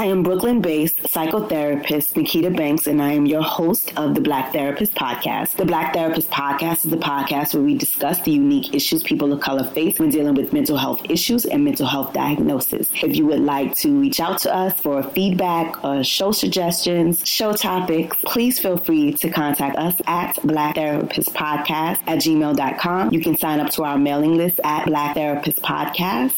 [0.00, 4.50] I am Brooklyn based psychotherapist Nikita Banks, and I am your host of the Black
[4.50, 5.56] Therapist Podcast.
[5.56, 9.40] The Black Therapist Podcast is the podcast where we discuss the unique issues people of
[9.40, 12.88] color face when dealing with mental health issues and mental health diagnosis.
[12.94, 17.52] If you would like to reach out to us for feedback or show suggestions, show
[17.52, 23.12] topics, please feel free to contact us at Black Therapist Podcast at gmail.com.
[23.12, 26.30] You can sign up to our mailing list at Black Therapist Podcast com.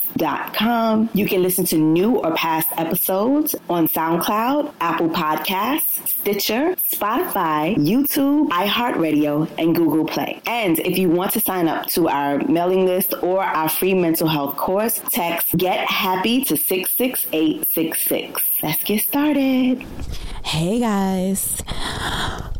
[1.15, 8.49] You can listen to new or past episodes on SoundCloud, Apple Podcasts, Stitcher, Spotify, YouTube,
[8.49, 10.41] iHeartRadio, and Google Play.
[10.47, 14.29] And if you want to sign up to our mailing list or our free mental
[14.29, 18.63] health course, text Get Happy to 66866.
[18.63, 19.85] Let's get started.
[20.45, 21.63] Hey guys.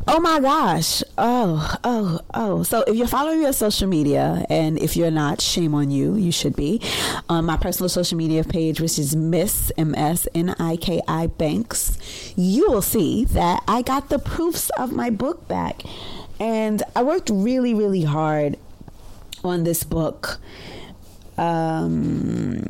[0.07, 1.03] Oh my gosh.
[1.19, 2.63] Oh, oh, oh.
[2.63, 6.15] So if you're following me on social media, and if you're not, shame on you,
[6.15, 6.81] you should be.
[7.29, 11.27] On my personal social media page, which is Miss M S N I K I
[11.27, 11.99] Banks,
[12.37, 15.83] you will see that I got the proofs of my book back.
[16.39, 18.59] And I worked really, really hard
[19.43, 20.39] on this book.
[21.39, 22.65] Um,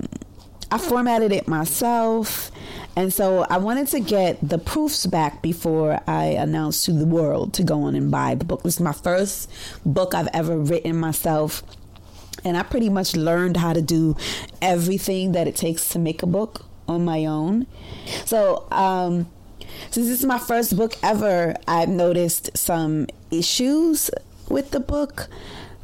[0.70, 2.51] I formatted it myself.
[2.94, 7.54] And so I wanted to get the proofs back before I announced to the world
[7.54, 8.62] to go on and buy the book.
[8.62, 9.50] This is my first
[9.86, 11.62] book I've ever written myself.
[12.44, 14.16] And I pretty much learned how to do
[14.60, 17.66] everything that it takes to make a book on my own.
[18.24, 19.30] So, um,
[19.90, 24.10] since this is my first book ever, I've noticed some issues
[24.48, 25.28] with the book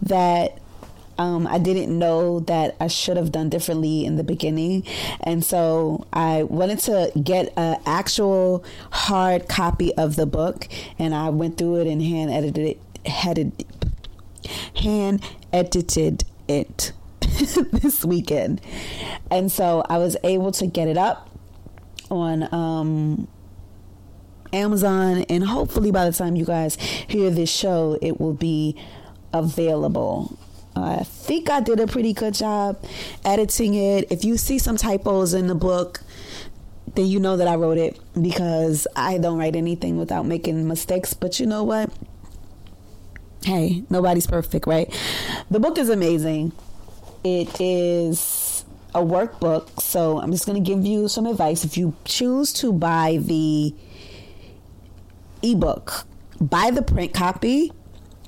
[0.02, 0.58] that
[1.18, 4.84] um, I didn't know that I should have done differently in the beginning.
[5.20, 11.30] And so I wanted to get an actual hard copy of the book and I
[11.30, 13.64] went through it and hand edited it, headed,
[14.76, 18.60] hand edited it this weekend.
[19.30, 21.28] And so I was able to get it up
[22.10, 23.28] on, um,
[24.50, 28.74] Amazon, and hopefully by the time you guys hear this show, it will be
[29.34, 30.38] available.
[30.82, 32.82] I think I did a pretty good job
[33.24, 34.10] editing it.
[34.10, 36.00] If you see some typos in the book,
[36.94, 41.14] then you know that I wrote it because I don't write anything without making mistakes.
[41.14, 41.90] But you know what?
[43.44, 44.92] Hey, nobody's perfect, right?
[45.50, 46.52] The book is amazing.
[47.24, 51.64] It is a workbook, so I'm just going to give you some advice.
[51.64, 53.74] If you choose to buy the
[55.42, 56.04] ebook,
[56.40, 57.72] buy the print copy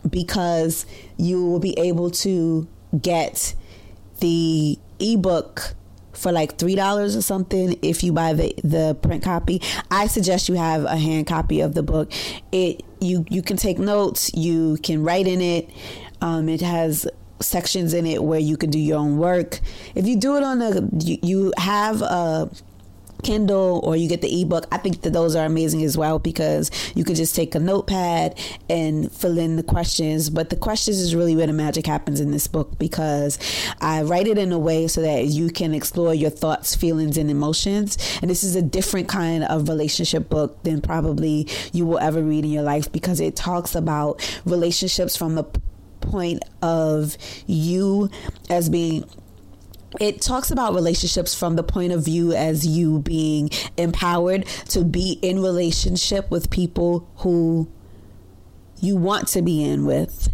[0.09, 2.67] because you will be able to
[3.01, 3.55] get
[4.21, 5.75] the ebook
[6.13, 9.63] for like three dollars or something if you buy the the print copy.
[9.91, 12.13] I suggest you have a hand copy of the book.
[12.53, 15.71] It you you can take notes, you can write in it.
[16.21, 17.07] Um, it has
[17.41, 19.61] sections in it where you can do your own work.
[19.95, 22.51] If you do it on a you, you have a
[23.23, 26.71] Kindle or you get the ebook, I think that those are amazing as well because
[26.95, 28.39] you could just take a notepad
[28.69, 30.31] and fill in the questions.
[30.31, 33.39] But the questions is really where the magic happens in this book because
[33.81, 37.31] I write it in a way so that you can explore your thoughts, feelings, and
[37.31, 37.99] emotions.
[38.23, 42.45] And this is a different kind of relationship book than probably you will ever read
[42.45, 45.45] in your life because it talks about relationships from the
[46.01, 47.17] point of
[47.47, 48.11] you
[48.49, 49.05] as being
[49.99, 55.19] it talks about relationships from the point of view as you being empowered to be
[55.23, 57.69] in relationship with people who
[58.81, 60.29] you want to be in with.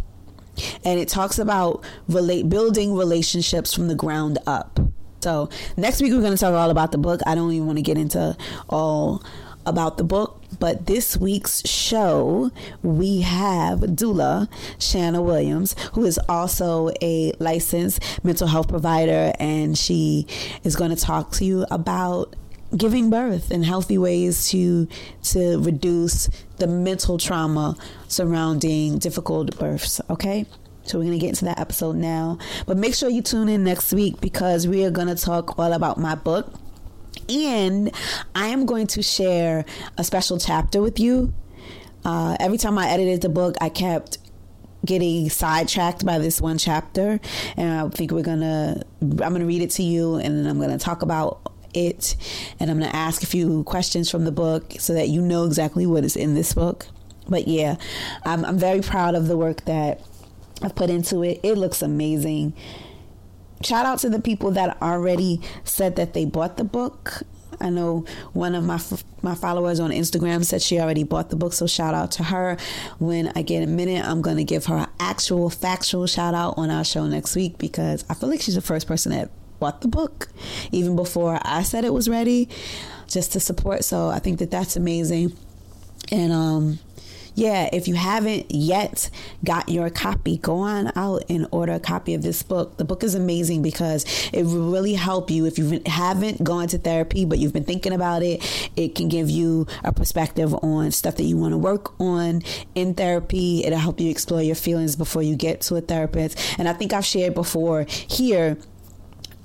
[0.85, 4.81] And it talks about relate building relationships from the ground up.
[5.21, 7.21] So next week we're going to talk all about the book.
[7.27, 8.37] I don't even want to get into
[8.69, 9.25] all
[9.65, 12.51] about the book but this week's show,
[12.83, 20.27] we have doula Shanna Williams, who is also a licensed mental health provider, and she
[20.65, 22.35] is going to talk to you about
[22.77, 24.89] giving birth and healthy ways to
[25.23, 26.29] to reduce
[26.59, 27.77] the mental trauma
[28.09, 30.01] surrounding difficult births.
[30.11, 30.47] Okay.
[30.85, 32.39] So we're going to get into that episode now.
[32.65, 35.73] But make sure you tune in next week because we are going to talk all
[35.73, 36.53] about my book
[37.29, 37.91] and
[38.35, 39.65] I am going to share
[39.99, 41.33] a special chapter with you.
[42.05, 44.19] Uh, every time I edited the book, I kept
[44.85, 47.21] getting sidetracked by this one chapter,
[47.57, 48.83] and I think we're gonna.
[49.01, 52.17] I'm gonna read it to you, and then I'm gonna talk about it,
[52.61, 55.87] and I'm gonna ask a few questions from the book so that you know exactly
[55.87, 56.87] what is in this book.
[57.29, 57.77] But yeah,
[58.25, 60.01] I'm, I'm very proud of the work that
[60.63, 61.41] I've put into it.
[61.43, 62.55] It looks amazing
[63.63, 67.23] shout out to the people that already said that they bought the book.
[67.59, 68.05] I know
[68.35, 68.79] one of my
[69.23, 72.59] my followers on Instagram said she already bought the book, so shout out to her.
[72.99, 76.59] When I get a minute, I'm going to give her an actual factual shout out
[76.59, 79.81] on our show next week because I feel like she's the first person that bought
[79.81, 80.29] the book
[80.71, 82.51] even before I said it was ready.
[83.09, 83.85] just to support.
[83.85, 85.33] So I think that that's amazing.
[86.11, 86.79] And um,
[87.37, 89.11] yeah, if you haven't yet
[89.45, 92.79] got your copy, go on out and order a copy of this book.
[92.79, 96.79] The book is amazing because it will really help you if you haven't gone to
[96.79, 98.43] therapy, but you've been thinking about it.
[98.75, 102.41] It can give you a perspective on stuff that you want to work on
[102.75, 103.63] in therapy.
[103.65, 106.39] It'll help you explore your feelings before you get to a therapist.
[106.59, 108.57] And I think I've shared before here.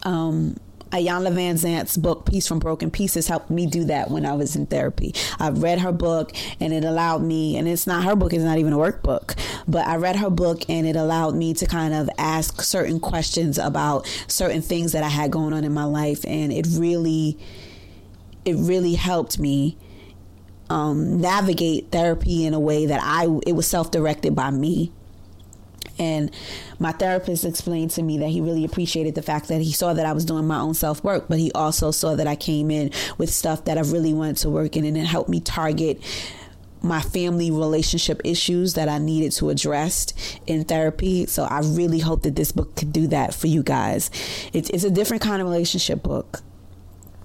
[0.04, 0.56] Um,
[0.92, 4.66] Iyanla Vanzant's book, Peace from Broken Pieces, helped me do that when I was in
[4.66, 5.16] therapy.
[5.40, 8.58] I read her book and it allowed me, and it's not her book, it's not
[8.58, 12.10] even a workbook, but I read her book and it allowed me to kind of
[12.18, 16.26] ask certain questions about certain things that I had going on in my life.
[16.26, 17.38] And it really,
[18.44, 19.78] it really helped me
[20.70, 24.92] um, navigate therapy in a way that I, it was self directed by me
[25.98, 26.32] and
[26.80, 30.06] my therapist explained to me that he really appreciated the fact that he saw that
[30.06, 32.92] I was doing my own self work, but he also saw that I came in
[33.18, 36.02] with stuff that I really wanted to work in, and it helped me target
[36.84, 40.14] my family relationship issues that I needed to address
[40.48, 41.28] in therapy.
[41.28, 44.10] So I really hope that this book could do that for you guys.
[44.54, 46.42] It's, it's a different kind of relationship book.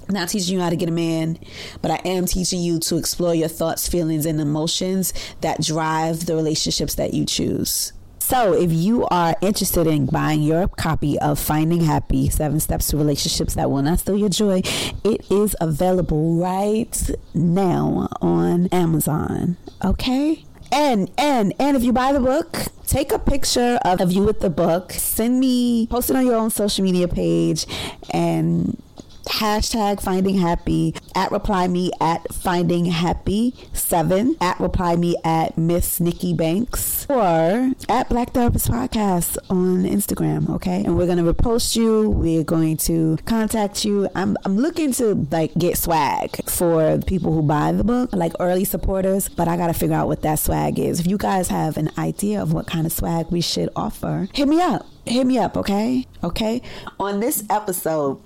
[0.09, 1.39] not teaching you how to get a man,
[1.81, 6.37] but I am teaching you to explore your thoughts, feelings, and emotions that drive the
[6.37, 7.93] relationships that you choose.
[8.29, 12.97] So, if you are interested in buying your copy of Finding Happy Seven Steps to
[12.97, 14.63] Relationships That Will Not Steal Your Joy,
[15.05, 19.57] it is available right now on Amazon.
[19.85, 20.45] Okay?
[20.73, 24.41] And and and if you buy the book, take a picture of, of you with
[24.41, 27.65] the book, send me, post it on your own social media page,
[28.11, 28.83] and
[29.27, 30.95] hashtag finding happy.
[31.15, 34.37] At reply me at finding happy seven.
[34.41, 37.07] At reply me at miss nikki banks.
[37.09, 40.85] Or at black therapist podcast on instagram okay?
[40.85, 42.11] And we're gonna repost you.
[42.11, 44.09] We're going to contact you.
[44.15, 48.65] I'm, I'm looking to like get swag for people who buy the book like early
[48.65, 51.01] supporters but i gotta figure out what that swag is.
[51.01, 54.49] If you guys have an idea of what kind of swag we should offer hit
[54.49, 54.87] me up.
[55.05, 56.07] Hit me up okay?
[56.25, 56.63] Okay?
[56.99, 58.21] On this episode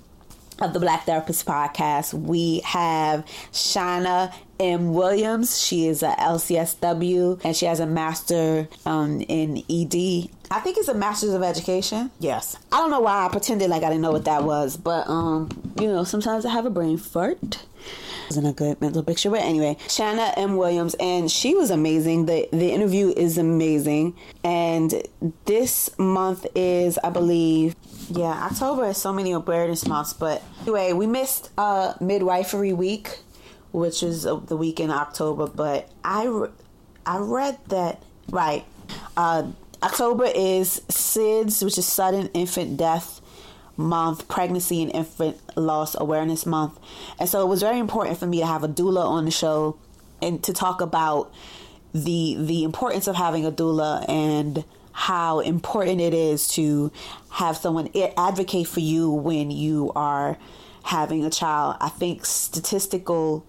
[0.61, 4.93] of the Black Therapist Podcast, we have Shauna M.
[4.93, 5.59] Williams.
[5.61, 10.29] She is a LCSW and she has a master um, in ED.
[10.51, 12.11] I think it's a master's of education.
[12.19, 12.57] Yes.
[12.71, 15.49] I don't know why I pretended like I didn't know what that was, but um,
[15.79, 17.65] you know, sometimes I have a brain fart
[18.27, 19.29] Wasn't a good mental picture.
[19.29, 20.57] But anyway, Shanna M.
[20.57, 22.25] Williams, and she was amazing.
[22.25, 24.15] The the interview is amazing.
[24.43, 25.01] And
[25.45, 27.75] this month is, I believe,
[28.15, 30.13] yeah, October is so many awareness months.
[30.13, 33.19] But anyway, we missed uh midwifery week,
[33.71, 35.47] which is uh, the week in October.
[35.47, 36.49] But I re-
[37.05, 38.65] I read that right.
[39.15, 39.51] Uh,
[39.83, 43.21] October is SIDS, which is sudden infant death
[43.77, 46.79] month, Pregnancy and Infant Loss Awareness Month.
[47.19, 49.77] And so it was very important for me to have a doula on the show
[50.21, 51.33] and to talk about
[51.93, 56.91] the the importance of having a doula and how important it is to
[57.31, 60.37] have someone advocate for you when you are
[60.83, 61.77] having a child.
[61.79, 63.45] I think statistical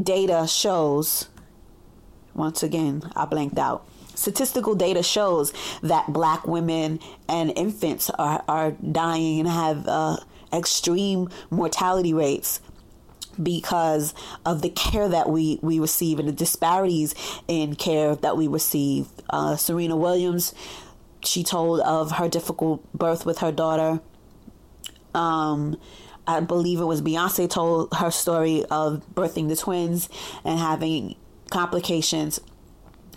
[0.00, 1.28] data shows
[2.34, 5.52] once again, I blanked out statistical data shows
[5.82, 6.98] that black women
[7.28, 10.16] and infants are, are dying and have uh,
[10.52, 12.60] extreme mortality rates
[13.42, 17.14] because of the care that we, we receive and the disparities
[17.48, 19.06] in care that we receive.
[19.30, 20.54] Uh, Serena Williams,
[21.24, 24.00] she told of her difficult birth with her daughter.
[25.14, 25.78] Um,
[26.26, 30.08] I believe it was Beyonce told her story of birthing the twins
[30.44, 31.16] and having
[31.50, 32.40] complications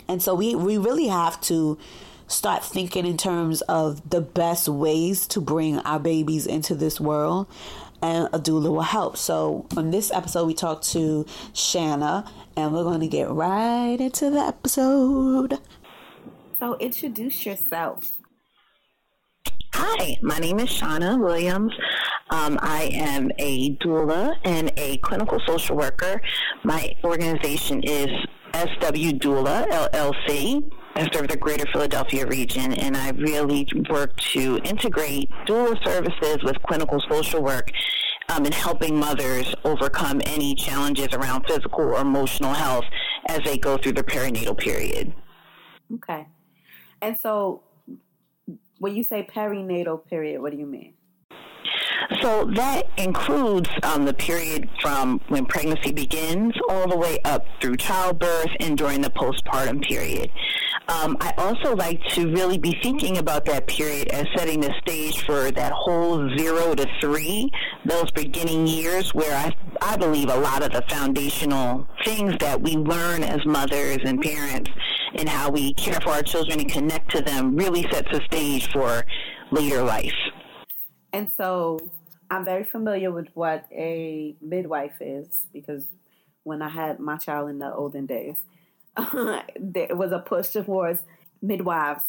[0.10, 1.78] and so we, we really have to
[2.28, 7.48] start thinking in terms of the best ways to bring our babies into this world.
[8.02, 9.18] And a doula will help.
[9.18, 14.30] So, on this episode, we talked to Shanna, and we're going to get right into
[14.30, 15.60] the episode.
[16.60, 18.18] So, introduce yourself.
[19.74, 21.74] Hi, my name is Shauna Williams.
[22.32, 26.22] Um, I am a doula and a clinical social worker.
[26.64, 28.10] My organization is
[28.54, 30.72] SW Doula LLC.
[30.96, 36.62] I serve the greater Philadelphia region, and I really work to integrate doula services with
[36.64, 37.72] clinical social work
[38.30, 42.86] um, in helping mothers overcome any challenges around physical or emotional health
[43.28, 45.14] as they go through the perinatal period.
[45.94, 46.28] Okay.
[47.02, 47.64] And so
[48.80, 50.94] when you say perinatal period, what do you mean?
[52.22, 57.78] So that includes um, the period from when pregnancy begins all the way up through
[57.78, 60.32] childbirth and during the postpartum period.
[60.90, 65.24] Um, I also like to really be thinking about that period as setting the stage
[65.24, 67.52] for that whole zero to three,
[67.86, 72.76] those beginning years where I, I believe a lot of the foundational things that we
[72.76, 74.72] learn as mothers and parents
[75.16, 78.72] and how we care for our children and connect to them really sets the stage
[78.72, 79.06] for
[79.52, 80.14] later life.
[81.12, 81.80] And so
[82.30, 85.86] I'm very familiar with what a midwife is because
[86.44, 88.38] when I had my child in the olden days,
[89.60, 91.02] there was a push towards
[91.42, 92.04] midwives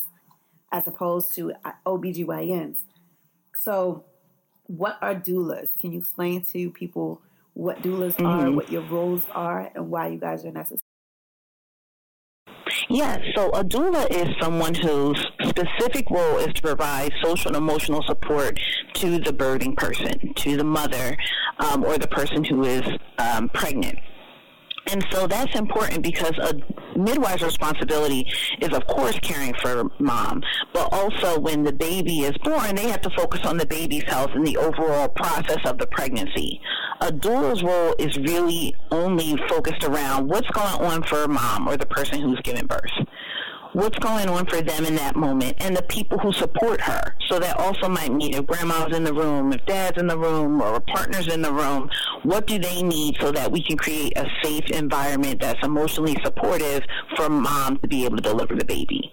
[0.72, 1.52] as opposed to
[1.86, 2.76] OBGYNs.
[3.54, 4.04] So,
[4.66, 5.68] what are doulas?
[5.80, 7.20] Can you explain to people
[7.54, 8.26] what doulas mm-hmm.
[8.26, 10.80] are, what your roles are, and why you guys are necessary?
[12.88, 15.24] Yes, so a doula is someone whose
[15.60, 18.58] specific role is to provide social and emotional support
[18.94, 21.16] to the birthing person, to the mother,
[21.58, 22.82] um, or the person who is
[23.18, 23.98] um, pregnant.
[24.90, 26.54] And so that's important because a
[26.98, 28.26] midwife's responsibility
[28.60, 33.00] is, of course, caring for mom, but also when the baby is born, they have
[33.02, 36.60] to focus on the baby's health and the overall process of the pregnancy.
[37.02, 41.86] A doula's role is really only focused around what's going on for mom or the
[41.86, 42.90] person who's giving birth
[43.72, 47.14] what's going on for them in that moment and the people who support her.
[47.28, 50.60] So that also might mean if grandma's in the room, if dad's in the room,
[50.60, 51.88] or a partner's in the room,
[52.22, 56.82] what do they need so that we can create a safe environment that's emotionally supportive
[57.16, 59.12] for mom to be able to deliver the baby.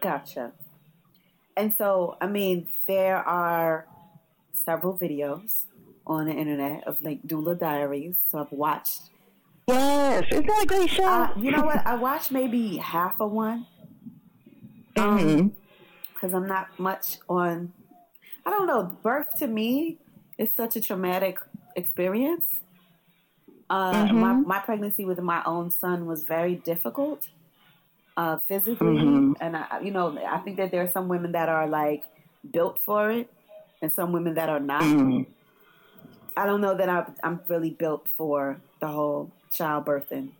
[0.00, 0.52] Gotcha.
[1.56, 3.86] And so, I mean, there are
[4.52, 5.66] several videos
[6.06, 8.16] on the internet of like doula diaries.
[8.30, 9.09] So I've watched
[9.70, 11.04] Yes, isn't that a great show?
[11.04, 11.86] Uh, you know what?
[11.86, 13.66] I watched maybe half of one.
[14.94, 15.50] Because um,
[16.20, 16.34] mm-hmm.
[16.34, 17.72] I'm not much on.
[18.44, 18.96] I don't know.
[19.02, 19.98] Birth to me
[20.38, 21.38] is such a traumatic
[21.76, 22.48] experience.
[23.68, 24.18] Uh, mm-hmm.
[24.18, 27.28] my, my pregnancy with my own son was very difficult
[28.16, 29.32] uh, physically, mm-hmm.
[29.40, 32.02] and I, you know, I think that there are some women that are like
[32.52, 33.30] built for it,
[33.80, 34.82] and some women that are not.
[36.36, 40.30] I don't know that I, I'm really built for the whole childbirthing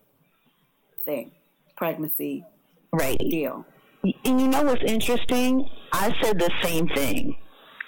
[1.05, 1.33] thing,
[1.77, 2.45] pregnancy
[2.93, 3.65] right deal.
[4.03, 5.69] And you know what's interesting?
[5.93, 7.37] I said the same thing.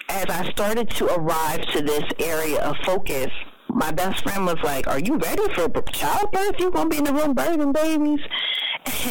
[0.09, 3.29] As I started to arrive to this area of focus,
[3.69, 6.59] my best friend was like, Are you ready for childbirth?
[6.59, 8.19] You gonna be in the room birthing babies?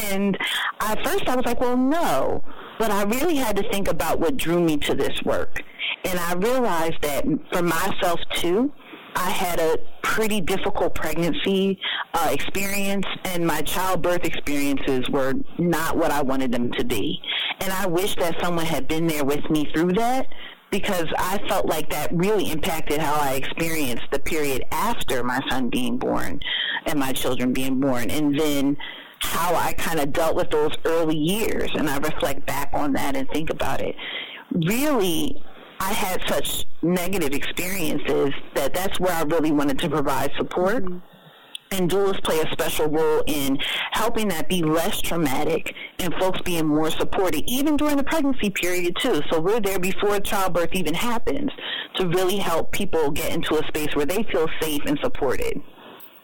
[0.05, 0.37] And
[0.79, 2.43] at first I was like, Well, no.
[2.79, 5.61] But I really had to think about what drew me to this work.
[6.05, 8.71] And I realized that for myself too,
[9.15, 11.79] I had a pretty difficult pregnancy
[12.13, 17.21] uh, experience, and my childbirth experiences were not what I wanted them to be.
[17.59, 20.27] And I wish that someone had been there with me through that
[20.71, 25.69] because I felt like that really impacted how I experienced the period after my son
[25.69, 26.39] being born
[26.87, 28.09] and my children being born.
[28.09, 28.77] And then
[29.19, 31.71] how I kind of dealt with those early years.
[31.75, 33.95] And I reflect back on that and think about it.
[34.51, 35.43] Really,
[35.83, 40.85] I had such negative experiences that that's where I really wanted to provide support.
[40.85, 40.99] Mm-hmm.
[41.71, 43.57] And doulas play a special role in
[43.91, 48.95] helping that be less traumatic and folks being more supported, even during the pregnancy period,
[48.95, 49.21] too.
[49.29, 51.51] So we're there before childbirth even happens
[51.95, 55.61] to really help people get into a space where they feel safe and supported.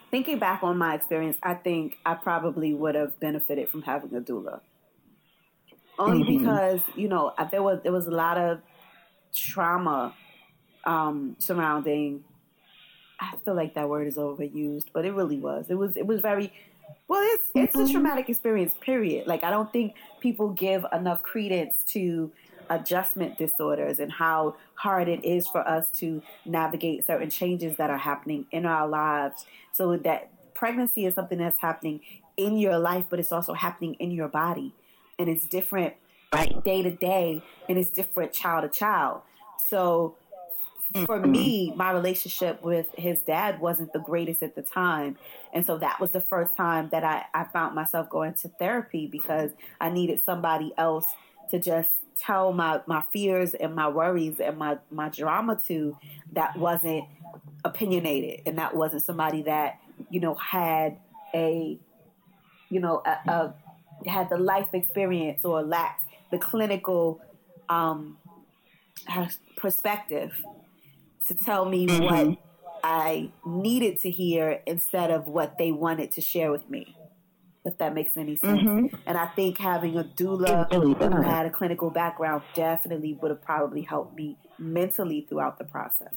[0.10, 4.22] Thinking back on my experience, I think I probably would have benefited from having a
[4.22, 4.62] doula.
[5.98, 6.46] Only mm-hmm.
[6.46, 8.62] because, you know, there was there was a lot of
[9.34, 10.14] trauma
[10.86, 12.24] um, surrounding.
[13.20, 15.66] I feel like that word is overused, but it really was.
[15.70, 15.98] It was.
[15.98, 16.54] It was very.
[17.08, 17.86] Well, it's it's mm-hmm.
[17.86, 18.76] a traumatic experience.
[18.80, 19.28] Period.
[19.28, 22.32] Like I don't think people give enough credence to
[22.70, 27.98] adjustment disorders and how hard it is for us to navigate certain changes that are
[27.98, 29.46] happening in our lives.
[29.74, 32.02] So that pregnancy is something that's happening
[32.38, 34.74] in your life, but it's also happening in your body,
[35.18, 35.96] and it's different
[36.34, 36.64] right.
[36.64, 39.22] day to day and it's different child to child.
[39.68, 40.16] So
[41.06, 41.32] for mm-hmm.
[41.32, 45.18] me, my relationship with his dad wasn't the greatest at the time.
[45.54, 49.06] And so that was the first time that I, I found myself going to therapy
[49.06, 51.08] because I needed somebody else
[51.52, 55.96] to just tell my, my fears and my worries and my, my drama to
[56.34, 57.06] that wasn't
[57.64, 60.98] opinionated and that wasn't somebody that, you know, had
[61.34, 61.78] a,
[62.70, 63.54] you know, a, a
[64.08, 67.22] had the life experience or lacked the clinical
[67.70, 68.18] um,
[69.56, 70.32] perspective
[71.28, 72.04] to tell me mm-hmm.
[72.04, 72.38] what
[72.84, 76.96] I needed to hear instead of what they wanted to share with me.
[77.66, 78.62] If that makes any sense.
[78.62, 78.96] Mm-hmm.
[79.06, 83.42] And I think having a doula really who had a clinical background definitely would have
[83.42, 86.16] probably helped me mentally throughout the process.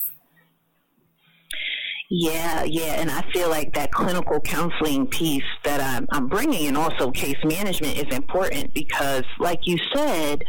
[2.14, 6.76] Yeah, yeah, and I feel like that clinical counseling piece that I'm, I'm bringing and
[6.76, 10.45] also case management is important because, like you said,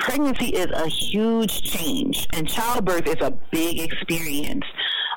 [0.00, 4.64] pregnancy is a huge change and childbirth is a big experience.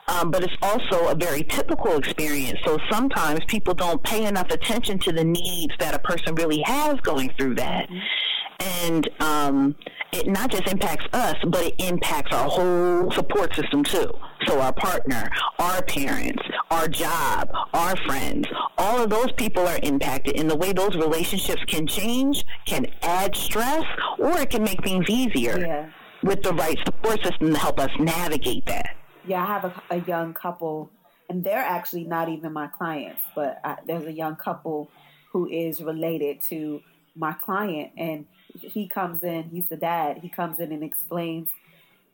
[0.08, 2.60] Um, but it's also a very typical experience.
[2.64, 7.00] So sometimes people don't pay enough attention to the needs that a person really has
[7.02, 7.90] going through that.
[7.90, 8.86] Mm-hmm.
[8.86, 9.76] And um,
[10.12, 14.12] it not just impacts us, but it impacts our whole support system too.
[14.46, 18.48] So our partner, our parents, our job, our friends,
[18.78, 20.40] all of those people are impacted.
[20.40, 23.84] And the way those relationships can change can add stress
[24.18, 25.90] or it can make things easier yeah.
[26.24, 28.96] with the right support system to help us navigate that.
[29.26, 30.90] Yeah, I have a, a young couple,
[31.30, 34.90] and they're actually not even my clients, but I, there's a young couple
[35.32, 36.82] who is related to
[37.16, 41.50] my client, and he comes in, he's the dad, he comes in and explains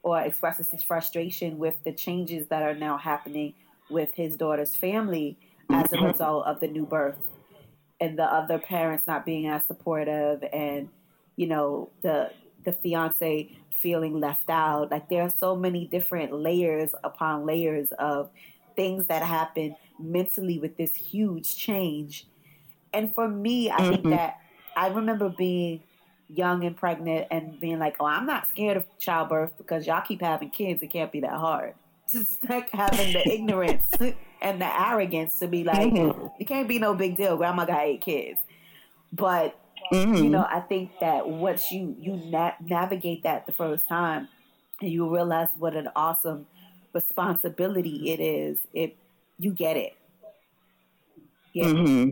[0.04, 3.54] or expresses his frustration with the changes that are now happening
[3.89, 5.38] with his daughter's family
[5.72, 7.18] as a result of the new birth.
[8.00, 10.89] And the other parents not being as supportive and
[11.38, 12.32] you know the
[12.65, 14.92] the fiance feeling left out.
[14.92, 18.30] Like there are so many different layers upon layers of
[18.75, 22.27] things that happen mentally with this huge change.
[22.94, 23.89] And for me i mm-hmm.
[23.89, 24.38] think that
[24.77, 25.82] i remember being
[26.29, 30.22] young and pregnant and being like, "Oh, I'm not scared of childbirth because y'all keep
[30.22, 30.82] having kids.
[30.82, 31.74] It can't be that hard."
[32.12, 33.89] Just like having the ignorance
[34.41, 36.27] and the arrogance to be like, mm-hmm.
[36.39, 37.38] "It can't be no big deal.
[37.38, 38.39] Grandma got eight kids."
[39.12, 39.58] But
[39.91, 40.15] mm-hmm.
[40.15, 44.27] you know, I think that once you you na- navigate that the first time,
[44.82, 46.48] and you realize what an awesome
[46.94, 48.96] responsibility it is, it
[49.38, 49.96] you get it.
[51.53, 51.65] Yeah.
[51.65, 52.10] Mm-hmm.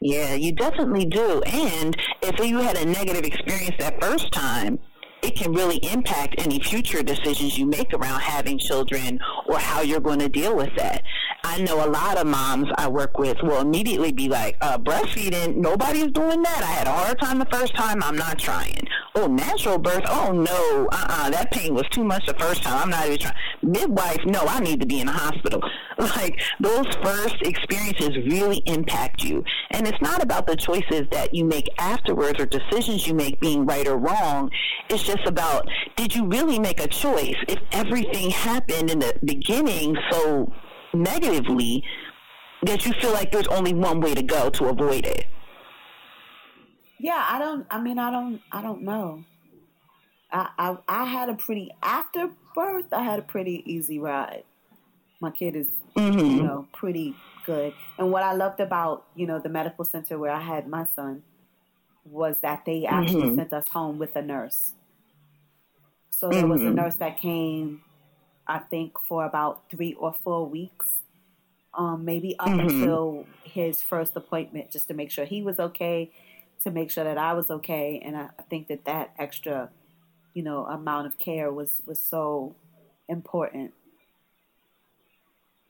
[0.00, 1.42] Yeah, you definitely do.
[1.42, 4.78] And if you had a negative experience that first time,
[5.22, 10.00] it can really impact any future decisions you make around having children or how you're
[10.00, 11.02] going to deal with that.
[11.50, 15.56] I know a lot of moms I work with will immediately be like, uh, breastfeeding,
[15.56, 16.62] nobody's doing that.
[16.62, 18.00] I had a hard time the first time.
[18.04, 18.86] I'm not trying.
[19.16, 20.04] Oh, natural birth.
[20.06, 20.88] Oh, no.
[20.92, 21.30] Uh-uh.
[21.30, 22.80] That pain was too much the first time.
[22.80, 23.34] I'm not even trying.
[23.62, 24.24] Midwife.
[24.26, 25.60] No, I need to be in a hospital.
[26.00, 29.44] Like those first experiences really impact you.
[29.70, 33.66] And it's not about the choices that you make afterwards or decisions you make being
[33.66, 34.50] right or wrong.
[34.88, 37.36] It's just about, did you really make a choice?
[37.48, 40.50] If everything happened in the beginning so
[40.94, 41.84] negatively
[42.62, 45.26] that you feel like there's only one way to go to avoid it?
[46.98, 47.66] Yeah, I don't.
[47.70, 48.40] I mean, I don't.
[48.52, 49.24] I don't know.
[50.30, 52.92] I, I I had a pretty after birth.
[52.92, 54.44] I had a pretty easy ride.
[55.20, 56.18] My kid is, mm-hmm.
[56.18, 57.14] you know, pretty
[57.46, 57.72] good.
[57.98, 61.22] And what I loved about you know the medical center where I had my son
[62.04, 63.36] was that they actually mm-hmm.
[63.36, 64.72] sent us home with a nurse.
[66.10, 66.74] So there was a mm-hmm.
[66.74, 67.82] nurse that came
[68.50, 70.90] I think, for about three or four weeks,
[71.72, 72.68] um, maybe up mm-hmm.
[72.68, 76.10] until his first appointment, just to make sure he was okay,
[76.64, 78.02] to make sure that I was okay.
[78.04, 79.70] And I, I think that that extra,
[80.34, 82.56] you know, amount of care was was so
[83.08, 83.72] important.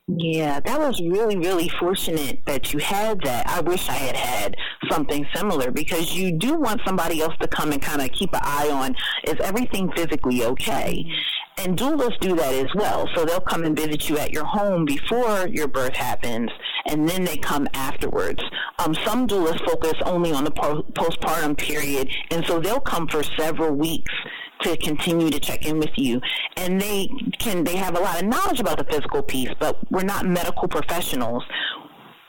[0.07, 3.47] Yeah, that was really, really fortunate that you had that.
[3.47, 4.57] I wish I had had
[4.89, 8.41] something similar because you do want somebody else to come and kind of keep an
[8.43, 11.05] eye on is everything physically okay?
[11.63, 13.07] And doulas do that as well.
[13.13, 16.49] So they'll come and visit you at your home before your birth happens,
[16.87, 18.41] and then they come afterwards.
[18.79, 23.21] Um, some doulas focus only on the po- postpartum period, and so they'll come for
[23.37, 24.11] several weeks
[24.61, 26.19] to continue to check in with you.
[26.57, 30.01] And they can they have a lot of knowledge about the physical piece, but we're
[30.01, 31.43] not medical professionals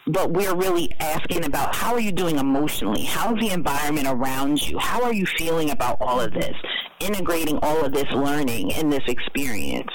[0.08, 3.04] but we're really asking about how are you doing emotionally?
[3.04, 4.76] How's the environment around you?
[4.78, 6.56] How are you feeling about all of this?
[7.02, 9.90] Integrating all of this learning and this experience.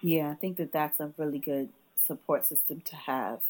[0.00, 1.68] Yeah, I think that that's a really good
[2.06, 3.40] support system to have.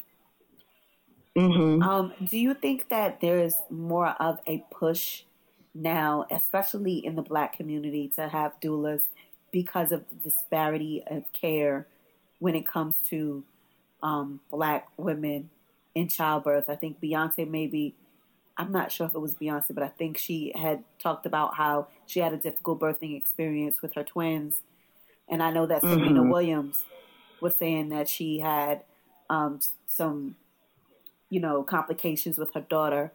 [1.35, 1.81] Mm-hmm.
[1.81, 5.23] Um, do you think that there is more of a push
[5.73, 9.01] now, especially in the Black community, to have doulas
[9.51, 11.87] because of the disparity of care
[12.39, 13.43] when it comes to
[14.03, 15.49] um, black women
[15.93, 16.69] in childbirth.
[16.69, 17.95] I think Beyonce maybe,
[18.61, 21.87] I'm not sure if it was Beyonce, but I think she had talked about how
[22.05, 24.53] she had a difficult birthing experience with her twins.
[25.27, 25.99] And I know that mm-hmm.
[25.99, 26.83] Serena Williams
[27.41, 28.83] was saying that she had
[29.31, 30.35] um, some,
[31.31, 33.11] you know, complications with her daughter.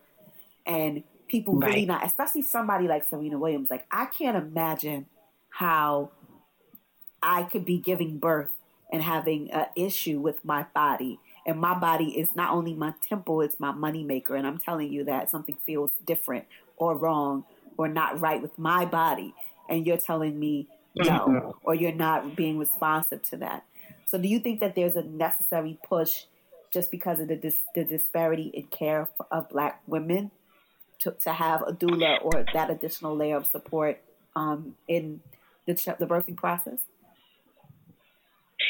[0.67, 1.69] And people right.
[1.69, 5.07] really not, especially somebody like Serena Williams, like I can't imagine
[5.49, 6.11] how
[7.23, 8.51] I could be giving birth
[8.93, 11.21] and having an issue with my body.
[11.47, 14.37] And my body is not only my temple, it's my moneymaker.
[14.37, 16.45] And I'm telling you that something feels different
[16.77, 17.45] or wrong
[17.77, 19.33] or not right with my body.
[19.69, 21.51] and you're telling me no, mm-hmm.
[21.63, 23.65] or you're not being responsive to that.
[24.07, 26.25] So, do you think that there's a necessary push
[26.73, 30.31] just because of the, dis- the disparity in care of Black women
[31.01, 34.01] to, to have a doula or that additional layer of support
[34.35, 35.21] um, in
[35.67, 36.79] the, the birthing process?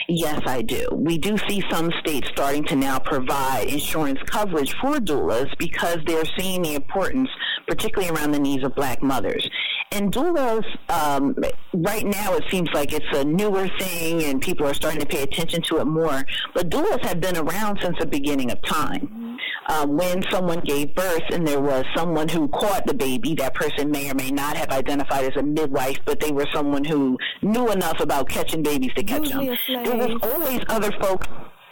[0.09, 0.89] Yes, I do.
[0.93, 6.25] We do see some states starting to now provide insurance coverage for doulas because they're
[6.39, 7.29] seeing the importance,
[7.67, 9.49] particularly around the needs of black mothers.
[9.93, 11.37] And doulas, um,
[11.75, 15.23] right now it seems like it's a newer thing and people are starting to pay
[15.23, 16.25] attention to it more.
[16.55, 19.26] But doulas have been around since the beginning of time.
[19.69, 23.91] Um, when someone gave birth and there was someone who caught the baby, that person
[23.91, 27.71] may or may not have identified as a midwife, but they were someone who knew
[27.71, 29.99] enough about catching babies to catch usually them.
[29.99, 31.27] There was always other folks.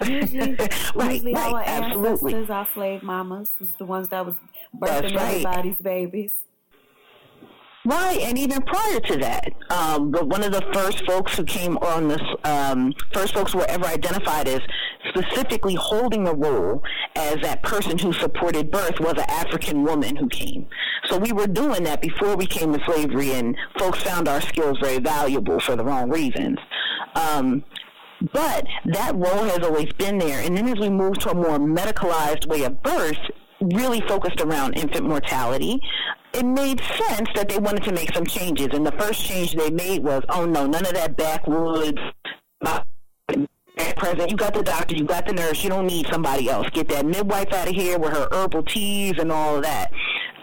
[0.05, 0.57] Usually,
[0.95, 2.35] right, usually right, our absolutely.
[2.35, 4.35] ancestors, our slave mamas, was the ones that was
[4.77, 5.45] birthing right.
[5.45, 6.44] everybody's babies.
[7.87, 12.09] Right, and even prior to that, um, one of the first folks who came on
[12.09, 14.61] this, um, first folks who were ever identified as
[15.11, 16.83] specifically holding a role
[17.15, 20.67] as that person who supported birth was an African woman who came.
[21.11, 24.79] So we were doing that before we came to slavery, and folks found our skills
[24.81, 26.59] very valuable for the wrong reasons.
[27.15, 27.65] Um,
[28.33, 30.41] but that role has always been there.
[30.41, 33.19] And then as we move to a more medicalized way of birth,
[33.61, 35.81] really focused around infant mortality,
[36.35, 38.69] it made sense that they wanted to make some changes.
[38.73, 41.99] And the first change they made was, oh no, none of that backwoods.
[43.97, 46.69] Present, you got the doctor, you got the nurse, you don't need somebody else.
[46.71, 49.93] Get that midwife out of here with her herbal teas and all of that.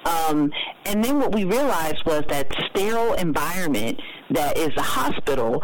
[0.06, 0.51] Um,
[0.86, 4.01] and then what we realized was that sterile environment
[4.32, 5.62] that is the hospital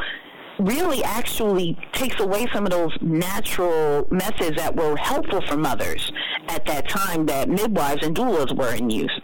[0.59, 6.11] really actually takes away some of those natural methods that were helpful for mothers
[6.49, 9.21] at that time that midwives and doulas were in use.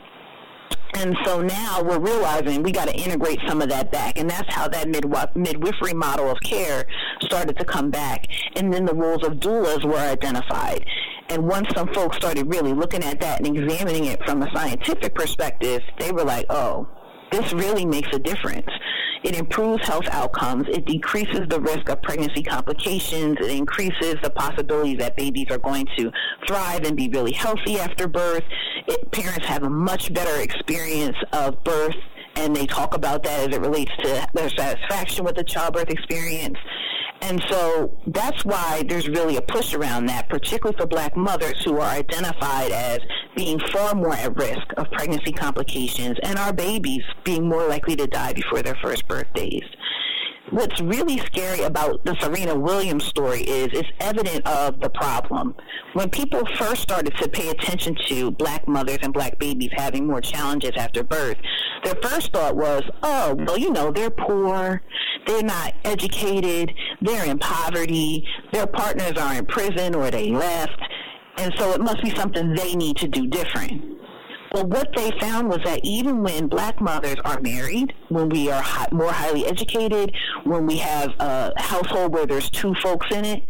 [0.95, 4.17] And so now we're realizing we got to integrate some of that back.
[4.17, 6.85] And that's how that midwife, midwifery model of care
[7.21, 8.27] started to come back.
[8.55, 10.85] And then the roles of doulas were identified.
[11.29, 15.15] And once some folks started really looking at that and examining it from a scientific
[15.15, 16.87] perspective, they were like, oh,
[17.33, 18.67] this really makes a difference.
[19.23, 20.67] It improves health outcomes.
[20.69, 23.37] It decreases the risk of pregnancy complications.
[23.39, 26.11] It increases the possibility that babies are going to
[26.45, 28.43] thrive and be really healthy after birth.
[28.87, 31.95] It, parents have a much better experience of birth
[32.35, 36.57] and they talk about that as it relates to their satisfaction with the childbirth experience.
[37.23, 41.77] And so that's why there's really a push around that, particularly for black mothers who
[41.77, 42.99] are identified as
[43.37, 48.07] being far more at risk of pregnancy complications and our babies being more likely to
[48.07, 49.63] die before their first birthdays
[50.51, 55.55] what's really scary about the Serena Williams story is it's evident of the problem.
[55.93, 60.21] When people first started to pay attention to black mothers and black babies having more
[60.21, 61.37] challenges after birth,
[61.83, 64.81] their first thought was, oh, well, you know, they're poor,
[65.25, 70.81] they're not educated, they're in poverty, their partners are in prison or they left,
[71.37, 73.81] and so it must be something they need to do different.
[74.53, 78.63] Well, what they found was that even when black mothers are married, when we are
[78.91, 83.43] more highly educated, when we have a household where there's two folks in it,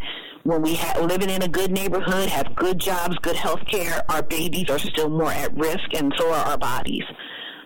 [0.44, 4.22] when we ha- living in a good neighborhood, have good jobs, good health care, our
[4.22, 7.04] babies are still more at risk, and so are our bodies.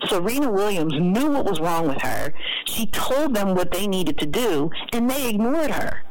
[0.06, 2.34] Serena Williams knew what was wrong with her.
[2.66, 6.02] She told them what they needed to do, and they ignored her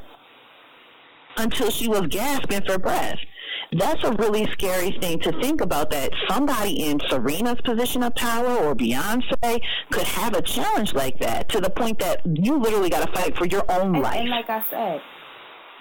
[1.36, 3.20] until she was gasping for breath
[3.74, 8.58] that's a really scary thing to think about that somebody in Serena's position of power
[8.66, 13.06] or Beyonce could have a challenge like that to the point that you literally got
[13.06, 14.16] to fight for your own and, life.
[14.16, 15.02] And like I said,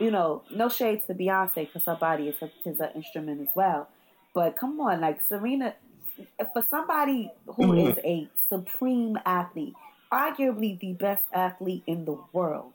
[0.00, 3.54] you know, no shades to Beyonce because her body is, a, is an instrument as
[3.54, 3.88] well.
[4.34, 5.74] But come on, like Serena,
[6.52, 7.90] for somebody who mm-hmm.
[7.90, 9.74] is a supreme athlete,
[10.12, 12.72] arguably the best athlete in the world,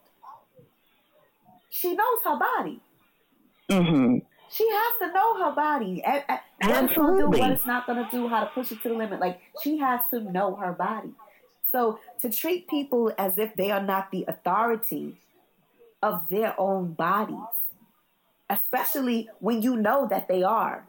[1.69, 2.79] she knows her body.
[3.69, 4.17] Mm-hmm.
[4.51, 6.03] She has to know her body.
[6.03, 8.71] And, and what it's to do, what it's not going to do, how to push
[8.71, 9.19] it to the limit.
[9.19, 11.11] Like, she has to know her body.
[11.71, 15.15] So to treat people as if they are not the authority
[16.03, 17.37] of their own bodies,
[18.49, 20.85] especially when you know that they are,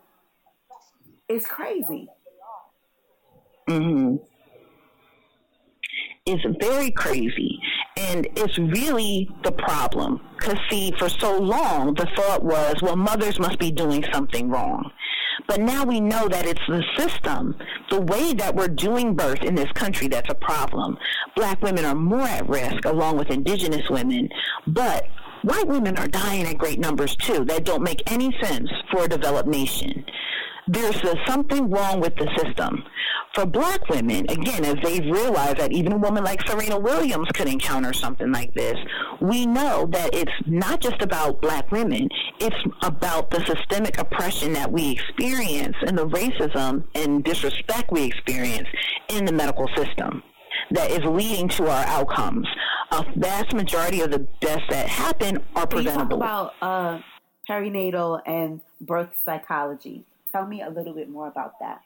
[1.29, 2.09] is crazy.
[3.69, 4.17] Mm-hmm.
[6.25, 7.59] It's very crazy.
[7.97, 10.21] And it's really the problem.
[10.39, 14.89] Because, see, for so long, the thought was, well, mothers must be doing something wrong.
[15.49, 17.57] But now we know that it's the system,
[17.91, 20.97] the way that we're doing birth in this country that's a problem.
[21.35, 24.29] Black women are more at risk, along with indigenous women.
[24.69, 25.09] But
[25.43, 29.09] white women are dying at great numbers, too, that don't make any sense for a
[29.09, 30.05] developed nation.
[30.69, 32.85] There's uh, something wrong with the system
[33.35, 37.49] for black women, again, as they've realized that even a woman like Serena Williams could
[37.49, 38.77] encounter something like this,
[39.21, 42.09] we know that it's not just about black women,
[42.41, 48.69] it's about the systemic oppression that we experience and the racism and disrespect we experience
[49.09, 50.23] in the medical system
[50.73, 52.47] that is leading to our outcomes.
[52.93, 56.19] A vast majority of the deaths that happen are preventable.
[56.19, 56.99] about uh,
[57.49, 60.05] perinatal and birth psychology.
[60.33, 61.83] Tell me a little bit more about that.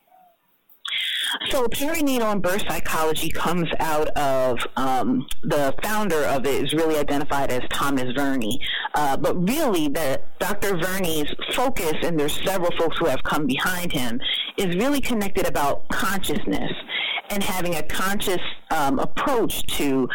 [1.51, 6.97] So perinatal and birth psychology comes out of um, the founder of it is really
[6.97, 8.59] identified as Thomas Verny,
[8.95, 10.77] uh, but really the Dr.
[10.77, 14.21] Verny's focus, and there's several folks who have come behind him,
[14.57, 16.73] is really connected about consciousness
[17.31, 20.09] and having a conscious um, approach to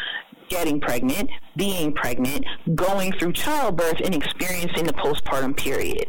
[0.49, 6.05] getting pregnant, being pregnant, going through childbirth, and experiencing the postpartum period.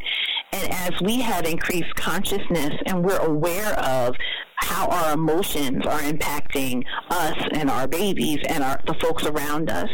[0.53, 4.15] And as we have increased consciousness and we're aware of
[4.57, 9.89] how our emotions are impacting us and our babies and our, the folks around us,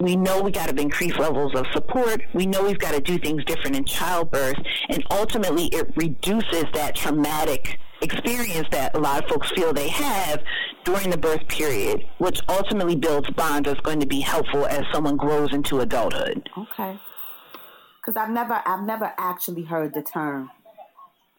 [0.00, 2.22] we know we got to increase levels of support.
[2.34, 4.56] We know we've got to do things different in childbirth.
[4.90, 10.40] And ultimately, it reduces that traumatic experience that a lot of folks feel they have
[10.84, 15.16] during the birth period, which ultimately builds bonds that's going to be helpful as someone
[15.16, 16.48] grows into adulthood.
[16.56, 16.98] Okay
[18.08, 20.50] because I've never I've never actually heard the term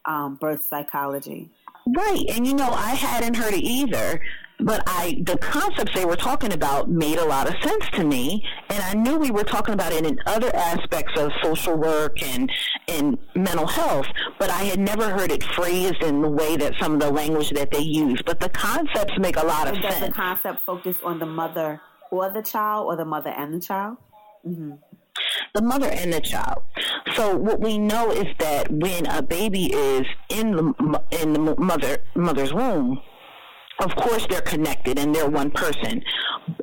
[0.05, 1.49] um, birth psychology.
[1.87, 4.21] Right, and you know I hadn't heard it either,
[4.59, 8.45] but I the concepts they were talking about made a lot of sense to me,
[8.69, 12.51] and I knew we were talking about it in other aspects of social work and
[12.87, 14.05] and mental health,
[14.37, 17.49] but I had never heard it phrased in the way that some of the language
[17.51, 18.21] that they use.
[18.23, 19.99] But the concepts make a lot of and sense.
[20.01, 23.59] Does the concept focus on the mother or the child, or the mother and the
[23.59, 23.97] child?
[24.45, 24.73] Mm-hmm
[25.53, 26.63] the mother and the child.
[27.15, 31.97] So what we know is that when a baby is in the in the mother
[32.15, 33.01] mother's womb,
[33.79, 36.01] of course they're connected and they're one person.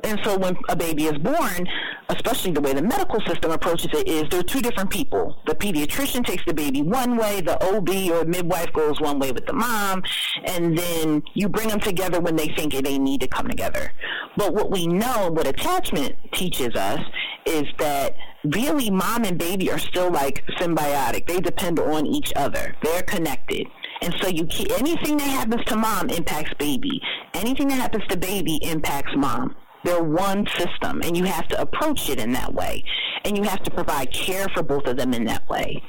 [0.03, 1.67] And so when a baby is born,
[2.09, 5.37] especially the way the medical system approaches it is they're two different people.
[5.45, 9.45] The pediatrician takes the baby one way, the OB or midwife goes one way with
[9.45, 10.03] the mom,
[10.45, 13.91] and then you bring them together when they think they need to come together.
[14.35, 16.99] But what we know, what attachment teaches us,
[17.45, 21.27] is that really mom and baby are still like symbiotic.
[21.27, 22.75] They depend on each other.
[22.83, 23.67] They're connected.
[24.01, 27.01] And so you keep, anything that happens to mom impacts baby.
[27.33, 29.55] Anything that happens to baby impacts mom.
[29.83, 32.83] They're one system and you have to approach it in that way.
[33.25, 35.81] And you have to provide care for both of them in that way.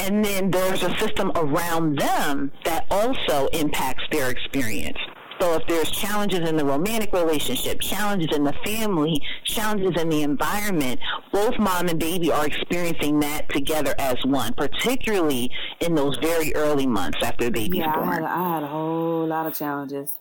[0.00, 4.98] And then there's a system around them that also impacts their experience.
[5.42, 10.22] So if there's challenges in the romantic relationship, challenges in the family, challenges in the
[10.22, 11.00] environment,
[11.32, 15.50] both mom and baby are experiencing that together as one, particularly
[15.80, 18.08] in those very early months after the baby's yeah, born.
[18.08, 20.16] I had, I had a whole lot of challenges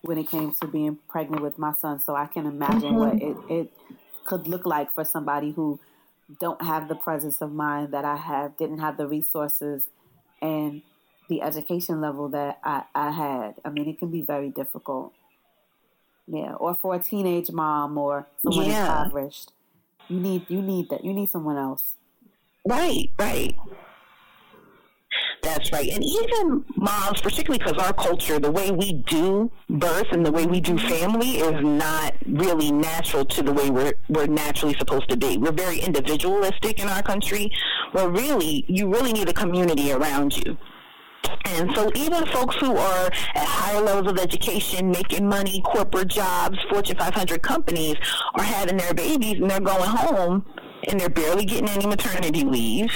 [0.00, 2.96] when it came to being pregnant with my son, so I can imagine mm-hmm.
[2.96, 3.72] what it, it
[4.24, 5.78] could look like for somebody who
[6.40, 9.86] don't have the presence of mind that I have, didn't have the resources,
[10.42, 10.82] and
[11.28, 13.54] the education level that I, I had.
[13.64, 15.12] I mean, it can be very difficult.
[16.26, 19.02] Yeah, or for a teenage mom or someone yeah.
[19.02, 19.52] impoverished,
[20.08, 21.04] you need you need that.
[21.04, 21.94] You need someone else.
[22.66, 23.54] Right, right.
[25.42, 25.88] That's right.
[25.90, 30.46] And even moms, particularly because our culture, the way we do birth and the way
[30.46, 35.16] we do family is not really natural to the way we're, we're naturally supposed to
[35.18, 35.36] be.
[35.36, 37.52] We're very individualistic in our country,
[37.92, 40.56] where really, you really need a community around you.
[41.46, 46.58] And so even folks who are at higher levels of education, making money, corporate jobs,
[46.70, 47.96] Fortune 500 companies
[48.34, 50.44] are having their babies and they're going home
[50.88, 52.90] and they're barely getting any maternity leave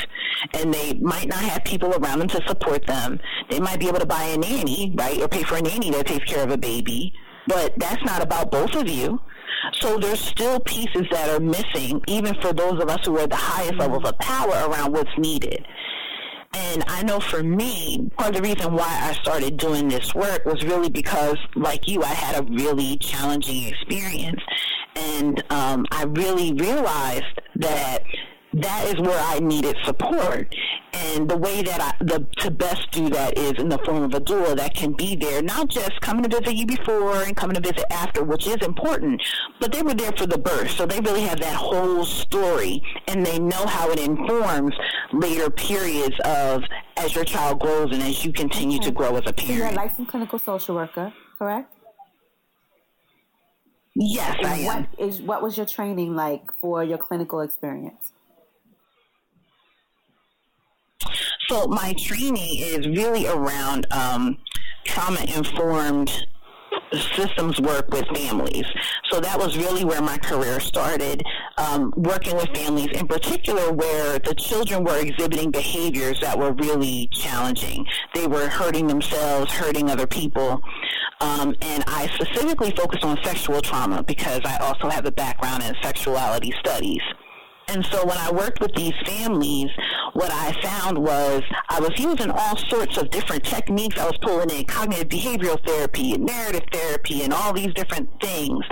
[0.54, 3.18] and they might not have people around them to support them.
[3.50, 6.06] They might be able to buy a nanny, right, or pay for a nanny that
[6.06, 7.12] takes care of a baby,
[7.46, 9.20] but that's not about both of you.
[9.74, 13.30] So there's still pieces that are missing, even for those of us who are at
[13.30, 15.66] the highest levels of power around what's needed.
[16.54, 20.44] And I know for me, part of the reason why I started doing this work
[20.44, 24.40] was really because, like you, I had a really challenging experience.
[24.96, 28.02] And um, I really realized that
[28.54, 30.54] that is where I needed support.
[30.92, 34.14] And the way that I, the, to best do that is in the form of
[34.14, 37.54] a doula that can be there, not just coming to visit you before and coming
[37.54, 39.22] to visit after, which is important,
[39.60, 40.70] but they were there for the birth.
[40.70, 44.74] So they really have that whole story and they know how it informs
[45.12, 46.64] later periods of
[46.96, 48.86] as your child grows and as you continue okay.
[48.86, 49.58] to grow as a parent.
[49.58, 51.72] You're a licensed clinical social worker, correct?
[53.94, 54.66] Yes, and I am.
[54.66, 58.12] What, is, what was your training like for your clinical experience?
[61.48, 64.36] So my training is really around um,
[64.84, 66.10] trauma informed
[67.16, 68.64] systems work with families.
[69.10, 71.22] So that was really where my career started,
[71.56, 77.08] um, working with families in particular where the children were exhibiting behaviors that were really
[77.12, 77.86] challenging.
[78.14, 80.60] They were hurting themselves, hurting other people.
[81.20, 85.74] Um, and I specifically focused on sexual trauma because I also have a background in
[85.82, 87.02] sexuality studies.
[87.68, 89.68] And so when I worked with these families,
[90.14, 93.98] what I found was I was using all sorts of different techniques.
[93.98, 98.64] I was pulling in cognitive behavioral therapy and narrative therapy and all these different things.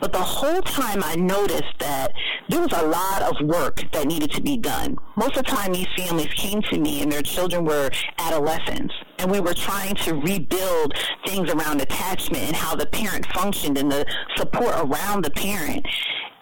[0.00, 2.12] But the whole time I noticed that
[2.48, 4.96] there was a lot of work that needed to be done.
[5.16, 9.30] Most of the time these families came to me and their children were adolescents and
[9.30, 10.92] we were trying to rebuild
[11.24, 14.04] things around attachment and how the parent functioned and the
[14.36, 15.86] support around the parent.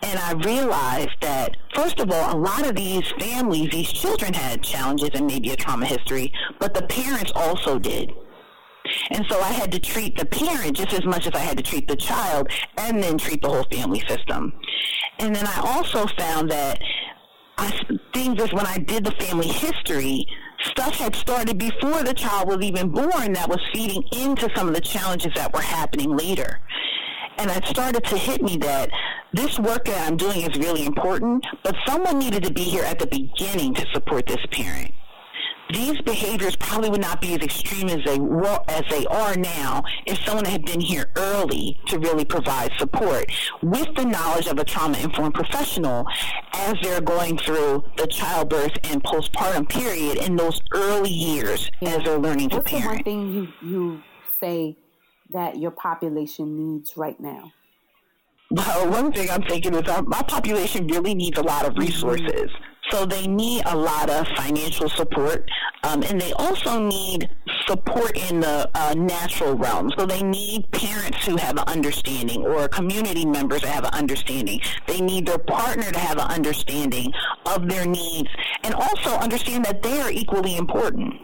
[0.02, 4.62] And I realized that, first of all, a lot of these families, these children had
[4.62, 8.12] challenges and maybe a trauma history, but the parents also did.
[9.10, 11.62] And so I had to treat the parent just as much as I had to
[11.62, 14.52] treat the child and then treat the whole family system.
[15.18, 16.80] And then I also found that
[17.58, 17.78] I,
[18.14, 20.26] things as when I did the family history,
[20.64, 24.74] stuff had started before the child was even born that was feeding into some of
[24.74, 26.60] the challenges that were happening later.
[27.40, 28.90] And it started to hit me that
[29.32, 32.98] this work that I'm doing is really important, but someone needed to be here at
[32.98, 34.92] the beginning to support this parent.
[35.72, 39.82] These behaviors probably would not be as extreme as they were, as they are now
[40.04, 44.64] if someone had been here early to really provide support with the knowledge of a
[44.64, 46.04] trauma-informed professional
[46.52, 51.90] as they're going through the childbirth and postpartum period in those early years yeah.
[51.96, 52.86] as they're learning What's to parent.
[52.90, 54.02] What's the one thing you, you
[54.40, 54.76] say
[55.32, 57.52] that your population needs right now?
[58.50, 61.82] Well, one thing I'm thinking is our, my population really needs a lot of mm-hmm.
[61.82, 62.50] resources.
[62.90, 65.48] So they need a lot of financial support,
[65.84, 67.30] um, and they also need
[67.68, 69.92] support in the uh, natural realm.
[69.96, 74.60] So they need parents who have an understanding, or community members that have an understanding.
[74.88, 77.12] They need their partner to have an understanding
[77.46, 78.30] of their needs,
[78.64, 81.14] and also understand that they are equally important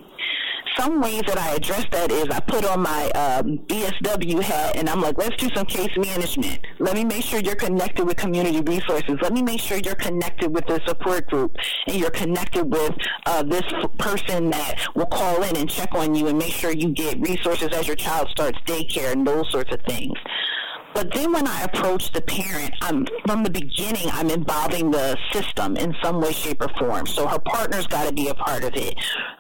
[0.79, 4.89] some ways that I address that is I put on my um, BSW hat and
[4.89, 6.61] I'm like, let's do some case management.
[6.79, 9.17] Let me make sure you're connected with community resources.
[9.23, 13.43] Let me make sure you're connected with the support group and you're connected with uh,
[13.43, 13.65] this
[13.99, 17.69] person that will call in and check on you and make sure you get resources
[17.73, 20.17] as your child starts daycare and those sorts of things.
[20.97, 25.77] But then when I approach the parent, I'm from the beginning, I'm involving the system
[25.77, 27.07] in some way, shape, or form.
[27.07, 28.95] So her partner's got to be a part of it.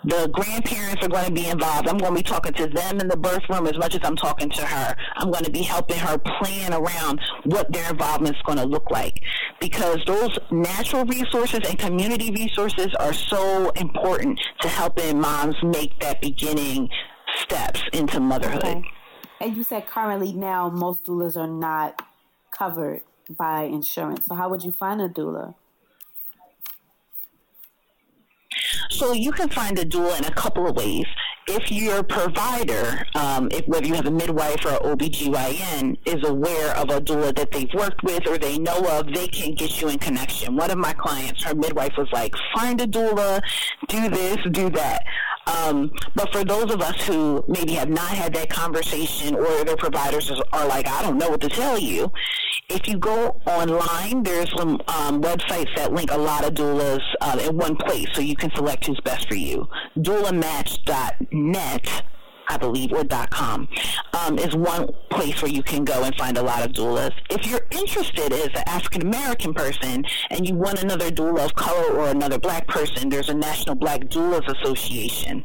[0.05, 1.89] The grandparents are going to be involved.
[1.89, 4.17] I'm going to be talking to them in the birth room as much as I'm
[4.17, 4.95] talking to her.
[5.17, 8.91] I'm going to be helping her plan around what their involvement is going to look
[8.91, 9.19] like
[9.59, 16.21] because those natural resources and community resources are so important to helping moms make that
[16.21, 16.91] beginning
[17.35, 18.63] steps into motherhood.
[18.63, 18.83] Okay.
[19.41, 22.03] And you said currently now most doulas are not
[22.51, 24.27] covered by insurance.
[24.27, 25.55] So how would you find a doula?
[28.91, 31.05] So you can find a doula in a couple of ways.
[31.49, 36.75] If your provider, um, if, whether you have a midwife or an OBGYN, is aware
[36.77, 39.89] of a doula that they've worked with or they know of, they can get you
[39.89, 40.57] in connection.
[40.57, 43.41] One of my clients, her midwife was like, find a doula,
[43.89, 45.05] do this, do that.
[45.47, 49.77] Um, but for those of us who maybe have not had that conversation or their
[49.77, 52.11] providers are like, I don't know what to tell you,
[52.69, 57.39] if you go online, there's some um, websites that link a lot of doulas uh,
[57.41, 59.69] in one place so you can select who's best for you.
[59.99, 62.03] Doulamatch.net
[62.49, 63.69] I believe, or .com,
[64.13, 67.13] um, is one place where you can go and find a lot of doulas.
[67.31, 71.95] If you're interested as an African American person and you want another doula of color
[71.95, 75.45] or another black person, there's a National Black Doulas Association.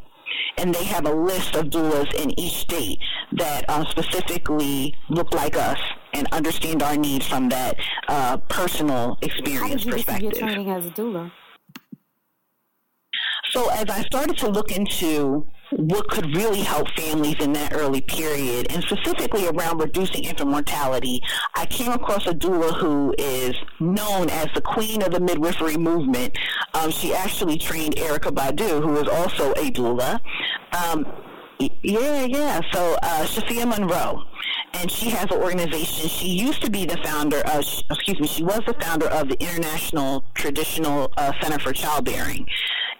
[0.57, 2.99] And they have a list of doulas in each state
[3.33, 5.79] that uh, specifically look like us
[6.13, 10.31] and understand our needs from that uh, personal experience How did you perspective.
[10.31, 11.31] Get your training as a doula?
[13.51, 18.01] So as I started to look into what could really help families in that early
[18.01, 21.21] period, and specifically around reducing infant mortality,
[21.55, 26.37] I came across a doula who is known as the queen of the midwifery movement.
[26.73, 30.19] Um, she actually trained Erykah Badu, who is also a doula.
[30.73, 31.05] Um,
[31.83, 32.61] yeah, yeah.
[32.71, 34.23] So uh, Shafia Monroe
[34.73, 36.09] and she has an organization.
[36.09, 39.39] She used to be the founder of, excuse me, she was the founder of the
[39.39, 42.47] International Traditional uh, Center for Childbearing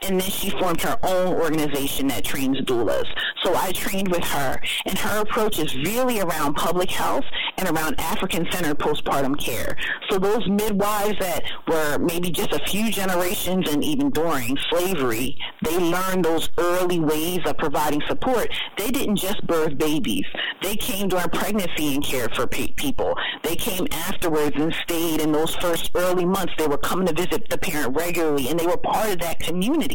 [0.04, 3.06] and then she formed her own organization that trains doulas.
[3.43, 7.26] So I trained with her, and her approach is really around public health
[7.58, 9.76] and around African centered postpartum care.
[10.10, 15.78] So those midwives that were maybe just a few generations and even during slavery, they
[15.78, 18.49] learned those early ways of providing support.
[18.78, 20.26] They didn't just birth babies.
[20.62, 23.16] They came during pregnancy and cared for pe- people.
[23.43, 26.54] They came afterwards and stayed in those first early months.
[26.58, 29.91] They were coming to visit the parent regularly and they were part of that community.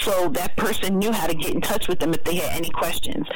[0.00, 2.70] So that person knew how to get in touch with them if they had any
[2.70, 3.26] questions.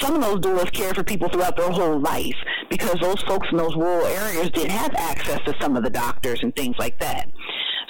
[0.00, 2.36] Some of those doulas cared for people throughout their whole life
[2.70, 6.42] because those folks in those rural areas didn't have access to some of the doctors
[6.42, 7.28] and things like that.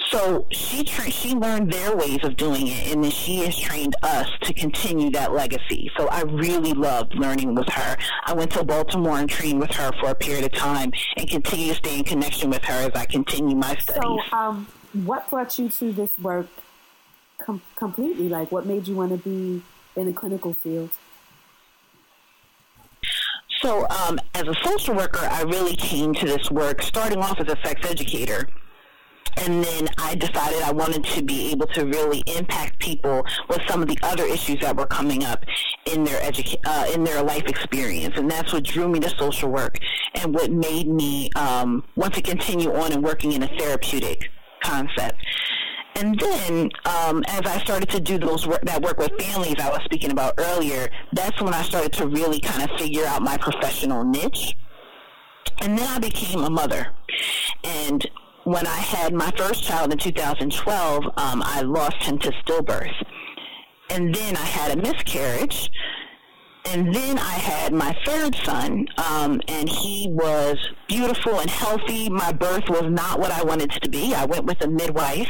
[0.09, 3.95] So she tra- she learned their ways of doing it, and then she has trained
[4.03, 5.89] us to continue that legacy.
[5.97, 7.97] So I really loved learning with her.
[8.25, 11.69] I went to Baltimore and trained with her for a period of time, and continue
[11.69, 14.21] to stay in connection with her as I continue my studies.
[14.29, 14.67] So, um,
[15.05, 16.47] what brought you to this work
[17.45, 18.29] com- completely?
[18.29, 19.61] Like, what made you want to be
[19.95, 20.89] in the clinical field?
[23.61, 27.47] So, um, as a social worker, I really came to this work starting off as
[27.47, 28.47] a sex educator.
[29.37, 33.81] And then I decided I wanted to be able to really impact people with some
[33.81, 35.43] of the other issues that were coming up
[35.91, 39.49] in their educa- uh, in their life experience, and that's what drew me to social
[39.49, 39.79] work,
[40.15, 44.29] and what made me um, want to continue on and working in a therapeutic
[44.61, 45.15] concept.
[45.95, 49.69] And then, um, as I started to do those work, that work with families I
[49.69, 53.37] was speaking about earlier, that's when I started to really kind of figure out my
[53.37, 54.55] professional niche.
[55.61, 56.87] And then I became a mother.
[57.63, 58.05] And
[58.43, 62.93] when I had my first child in 2012, um, I lost him to stillbirth.
[63.89, 65.69] And then I had a miscarriage
[66.65, 70.57] and then I had my third son, um, and he was
[70.87, 72.09] beautiful and healthy.
[72.09, 74.13] My birth was not what I wanted it to be.
[74.13, 75.29] I went with a midwife,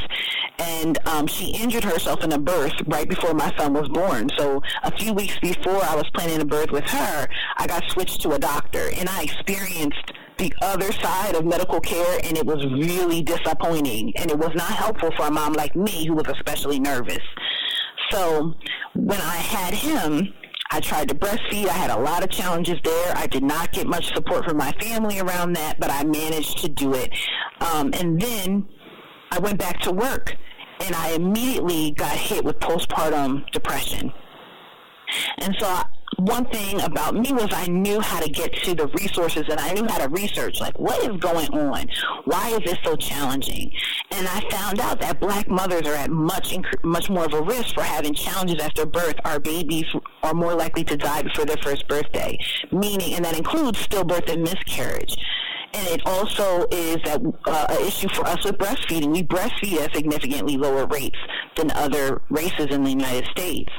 [0.59, 4.29] and um, she injured herself in a birth right before my son was born.
[4.37, 7.27] So a few weeks before I was planning a birth with her,
[7.57, 12.19] I got switched to a doctor, and I experienced the other side of medical care,
[12.23, 16.05] and it was really disappointing, and it was not helpful for a mom like me
[16.05, 17.23] who was especially nervous.
[18.11, 18.53] So
[18.93, 20.33] when I had him,
[20.73, 21.67] I tried to breastfeed.
[21.67, 23.13] I had a lot of challenges there.
[23.15, 26.67] I did not get much support from my family around that, but I managed to
[26.67, 27.11] do it.
[27.59, 28.67] Um, and then
[29.29, 30.35] I went back to work,
[30.79, 34.11] and I immediately got hit with postpartum depression.
[35.37, 35.67] And so
[36.17, 39.73] one thing about me was I knew how to get to the resources and I
[39.73, 41.87] knew how to research like what is going on?
[42.25, 43.71] Why is this so challenging?
[44.11, 47.75] And I found out that black mothers are at much much more of a risk
[47.75, 49.15] for having challenges after birth.
[49.25, 49.85] Our babies
[50.23, 52.37] are more likely to die before their first birthday,
[52.71, 55.15] meaning and that includes stillbirth and miscarriage
[55.75, 59.11] and it also is an uh, issue for us with breastfeeding.
[59.11, 61.17] We breastfeed at significantly lower rates
[61.57, 63.71] than other races in the United States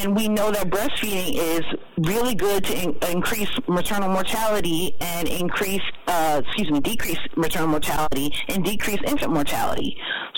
[0.00, 1.62] and we know that breastfeeding is
[2.06, 8.32] really good to in- increase maternal mortality and increase, uh, excuse me, decrease maternal mortality
[8.48, 9.96] and decrease infant mortality.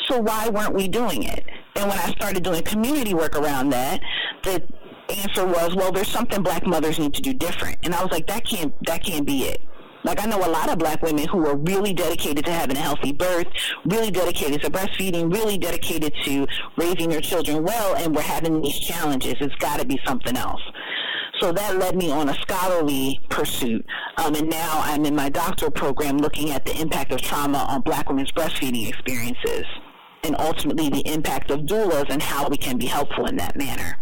[0.08, 1.44] So why weren't we doing it?
[1.76, 4.00] And when I started doing community work around that,
[4.42, 4.62] the
[5.08, 7.78] answer was, well, there's something black mothers need to do different.
[7.84, 9.60] And I was like, that can't, that can't be it.
[10.04, 12.80] Like I know a lot of black women who are really dedicated to having a
[12.80, 13.46] healthy birth,
[13.86, 16.46] really dedicated to breastfeeding, really dedicated to
[16.76, 19.34] raising their children well, and we're having these challenges.
[19.40, 20.60] It's got to be something else.
[21.40, 23.84] So that led me on a scholarly pursuit.
[24.18, 27.80] Um, and now I'm in my doctoral program looking at the impact of trauma on
[27.80, 29.64] black women's breastfeeding experiences
[30.22, 33.98] and ultimately the impact of doulas and how we can be helpful in that manner.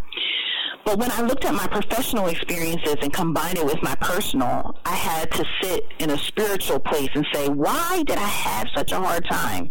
[0.84, 4.94] But when I looked at my professional experiences and combined it with my personal, I
[4.94, 8.96] had to sit in a spiritual place and say, why did I have such a
[8.96, 9.70] hard time?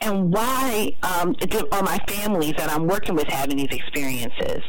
[0.00, 1.34] And why um,
[1.72, 4.62] are my families that I'm working with having these experiences?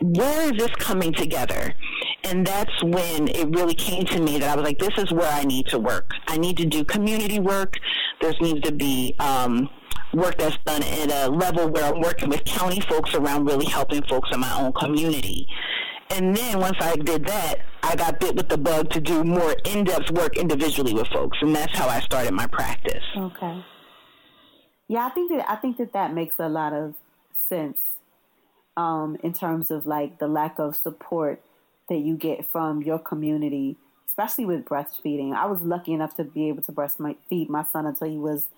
[0.00, 1.74] Where is this coming together?
[2.24, 5.30] And that's when it really came to me that I was like, this is where
[5.30, 6.12] I need to work.
[6.26, 7.74] I need to do community work.
[8.20, 9.68] There needs to be um,
[10.14, 14.02] work that's done at a level where I'm working with county folks around really helping
[14.04, 15.46] folks in my own community.
[16.10, 19.56] And then once I did that, I got bit with the bug to do more
[19.64, 23.02] in-depth work individually with folks, and that's how I started my practice.
[23.16, 23.64] Okay.
[24.88, 26.94] Yeah, I think that I think that that makes a lot of
[27.32, 27.80] sense
[28.76, 31.42] um, in terms of like the lack of support
[31.88, 35.34] that you get from your community, especially with breastfeeding.
[35.34, 38.48] I was lucky enough to be able to breastfeed my son until he was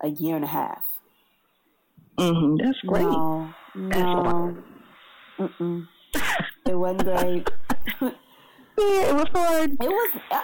[0.00, 0.84] a year and a half.
[2.18, 2.56] Mm-hmm.
[2.64, 3.02] That's great.
[3.02, 4.56] No, no.
[5.38, 5.88] Mm-mm.
[6.66, 7.50] it wasn't great.
[8.00, 8.10] yeah,
[8.78, 9.72] it was hard.
[9.72, 10.20] It was.
[10.30, 10.40] Uh,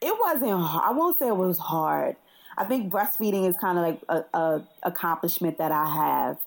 [0.00, 0.52] it wasn't.
[0.52, 2.16] I won't say it was hard.
[2.56, 6.38] I think breastfeeding is kind of like a, a, accomplishment that I have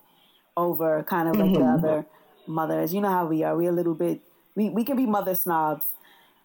[0.56, 1.62] over kind of like mm-hmm.
[1.62, 2.06] the other
[2.46, 2.92] mothers.
[2.92, 3.56] You know how we are.
[3.56, 4.20] We're a little bit.
[4.54, 5.86] We we can be mother snobs.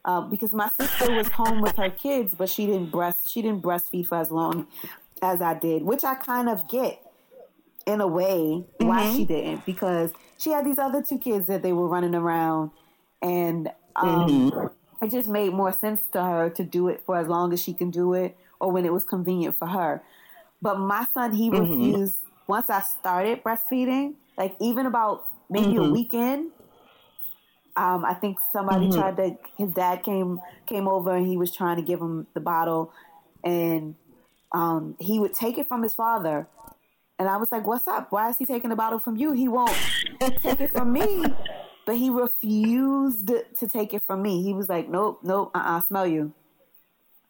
[0.06, 3.62] uh, because my sister was home with her kids, but she didn't breast she didn't
[3.62, 4.68] breastfeed for as long
[5.22, 7.02] as I did, which I kind of get
[7.86, 9.16] in a way why mm-hmm.
[9.16, 12.70] she didn't because she had these other two kids that they were running around
[13.22, 15.06] and um, mm-hmm.
[15.06, 17.74] it just made more sense to her to do it for as long as she
[17.74, 20.04] can do it or when it was convenient for her.
[20.62, 21.62] But my son, he mm-hmm.
[21.62, 25.94] refused once I started breastfeeding, like even about maybe a mm-hmm.
[25.94, 26.52] weekend.
[27.76, 29.00] Um, I think somebody mm-hmm.
[29.00, 29.38] tried to.
[29.58, 32.92] His dad came came over and he was trying to give him the bottle,
[33.44, 33.94] and
[34.52, 36.48] um, he would take it from his father.
[37.20, 38.12] And I was like, "What's up?
[38.12, 39.32] Why is he taking the bottle from you?
[39.32, 39.76] He won't
[40.20, 41.26] take it from me."
[41.86, 44.44] But he refused to take it from me.
[44.44, 46.34] He was like, "Nope, nope, uh, uh smell you.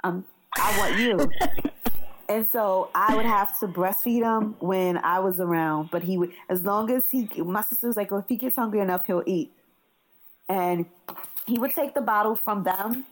[0.03, 0.26] Um,
[0.57, 1.30] I want you."
[2.30, 5.89] and so I would have to breastfeed him when I was around.
[5.89, 8.57] But he would, as long as he, my sister was like, "Well, if he gets
[8.57, 9.53] hungry enough, he'll eat."
[10.49, 10.86] And
[11.45, 13.05] he would take the bottle from them.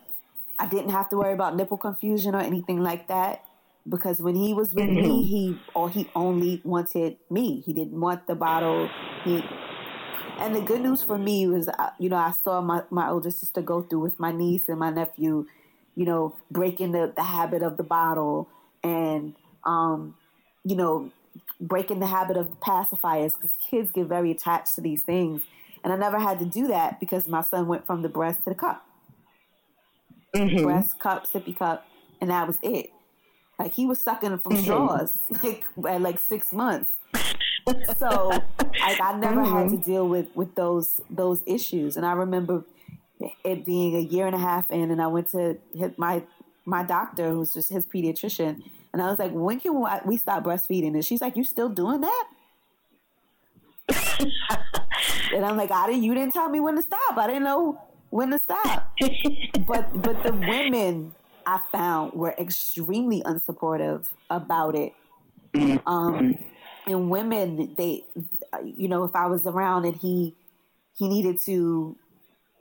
[0.60, 3.45] I didn't have to worry about nipple confusion or anything like that
[3.88, 5.08] because when he was with mm-hmm.
[5.08, 7.62] me, he or he only wanted me.
[7.62, 8.90] He didn't want the bottle.
[9.24, 9.44] He
[10.38, 13.32] and the good news for me was, uh, you know, I saw my, my older
[13.32, 15.48] sister go through with my niece and my nephew,
[15.96, 18.50] you know, breaking the, the habit of the bottle
[18.84, 19.34] and,
[19.64, 20.16] um,
[20.66, 21.10] you know,
[21.62, 25.42] breaking the habit of pacifiers because kids get very attached to these things.
[25.84, 28.50] And I never had to do that because my son went from the breast to
[28.50, 28.86] the cup.
[30.36, 30.64] Mm-hmm.
[30.64, 31.88] Breast, cup, sippy cup,
[32.20, 32.92] and that was it.
[33.58, 36.92] Like he was sucking from straws, like at like six months.
[37.98, 39.58] so like I never mm-hmm.
[39.58, 41.98] had to deal with with those those issues.
[41.98, 42.66] And I remember
[43.44, 46.24] it being a year and a half in, and I went to hit my
[46.66, 49.74] my doctor, who's just his pediatrician, and I was like, "When can
[50.06, 52.28] we stop breastfeeding?" And she's like, "You still doing that?"
[55.34, 56.04] and I'm like, "I didn't.
[56.04, 57.18] You didn't tell me when to stop.
[57.18, 58.92] I didn't know when to stop."
[59.68, 61.14] but but the women
[61.46, 64.94] I found were extremely unsupportive about it.
[65.86, 66.38] Um,
[66.88, 68.04] and women, they,
[68.64, 70.36] you know, if I was around and he
[70.98, 71.96] he needed to,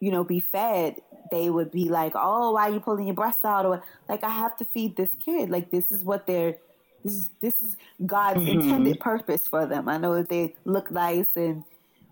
[0.01, 3.45] you know, be fed, they would be like, "Oh, why are you pulling your breast
[3.45, 5.51] out?" Or like, "I have to feed this kid.
[5.51, 6.57] Like, this is what they're."
[7.03, 7.77] This is, this is
[8.07, 8.61] God's mm-hmm.
[8.61, 9.91] intended purpose for them.
[9.91, 11.65] I know that they look nice and,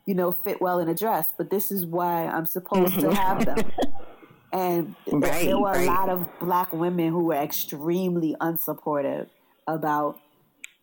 [0.04, 3.08] you know, fit well in a dress, but this is why I'm supposed mm-hmm.
[3.08, 3.72] to have them.
[4.52, 5.88] And right, there were right.
[5.88, 9.28] a lot of black women who were extremely unsupportive
[9.66, 10.18] about,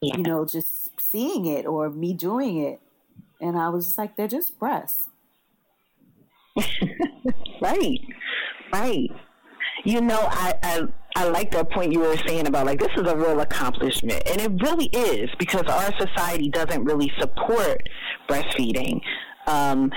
[0.01, 0.17] yeah.
[0.17, 2.81] you know, just seeing it or me doing it.
[3.39, 5.07] And I was just like, they're just breasts.
[7.61, 7.99] right,
[8.73, 9.09] right.
[9.85, 13.07] You know, I, I I like that point you were saying about like this is
[13.07, 17.87] a real accomplishment, and it really is because our society doesn't really support
[18.29, 19.01] breastfeeding.
[19.47, 19.91] Um,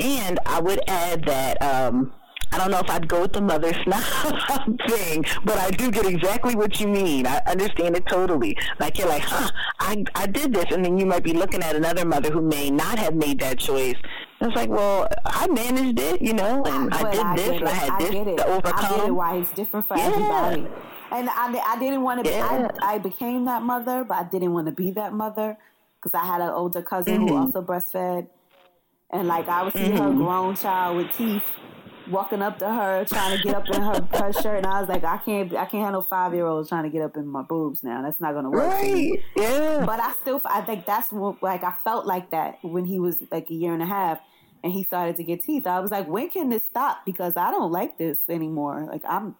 [0.00, 2.12] and I would add that um,
[2.52, 6.06] I don't know if I'd go with the mother snob thing, but I do get
[6.06, 7.26] exactly what you mean.
[7.26, 8.56] I understand it totally.
[8.78, 11.74] Like you're like, huh, I I did this, and then you might be looking at
[11.74, 13.96] another mother who may not have made that choice.
[14.40, 17.48] And it's like, well, I managed it, you know, and I, I did I this,
[17.48, 18.84] and I had I this to overcome.
[18.84, 19.12] I get it.
[19.12, 20.06] Why it's different for yeah.
[20.06, 20.66] everybody.
[21.12, 22.30] And I, I didn't want to.
[22.30, 22.68] Be, yeah.
[22.80, 25.56] I, I became that mother, but I didn't want to be that mother
[25.96, 27.28] because I had an older cousin mm-hmm.
[27.28, 28.26] who also breastfed,
[29.10, 29.96] and like I would see mm-hmm.
[29.96, 31.44] her grown child with teeth
[32.08, 34.88] walking up to her, trying to get up in her, her shirt, and I was
[34.88, 37.42] like, I can't, I can't handle five year olds trying to get up in my
[37.42, 38.02] boobs now.
[38.02, 38.72] That's not gonna work.
[38.72, 39.12] Right?
[39.36, 39.84] Yeah.
[39.84, 43.18] But I still, I think that's what, like, I felt like that when he was
[43.30, 44.20] like a year and a half,
[44.62, 45.66] and he started to get teeth.
[45.66, 47.04] I was like, when can this stop?
[47.04, 48.86] Because I don't like this anymore.
[48.90, 49.36] Like, I'm,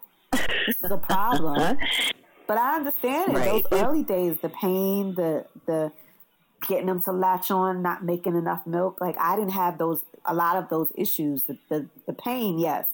[0.67, 1.79] this is a problem.
[2.47, 3.37] but I understand it.
[3.37, 3.65] Right.
[3.71, 5.93] Those early days, the pain, the the
[6.67, 9.01] getting them to latch on, not making enough milk.
[9.01, 11.45] Like I didn't have those a lot of those issues.
[11.45, 12.89] The the, the pain, yes,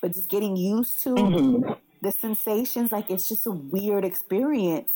[0.00, 1.72] but just getting used to mm-hmm.
[2.02, 2.92] the sensations.
[2.92, 4.92] Like it's just a weird experience.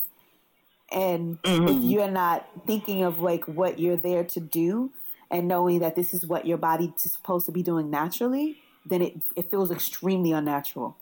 [0.91, 1.69] And mm-hmm.
[1.69, 4.93] if you're not thinking of like what you're there to do
[5.31, 9.03] and knowing that this is what your body is supposed to be doing naturally, then
[9.03, 10.97] it it feels extremely unnatural.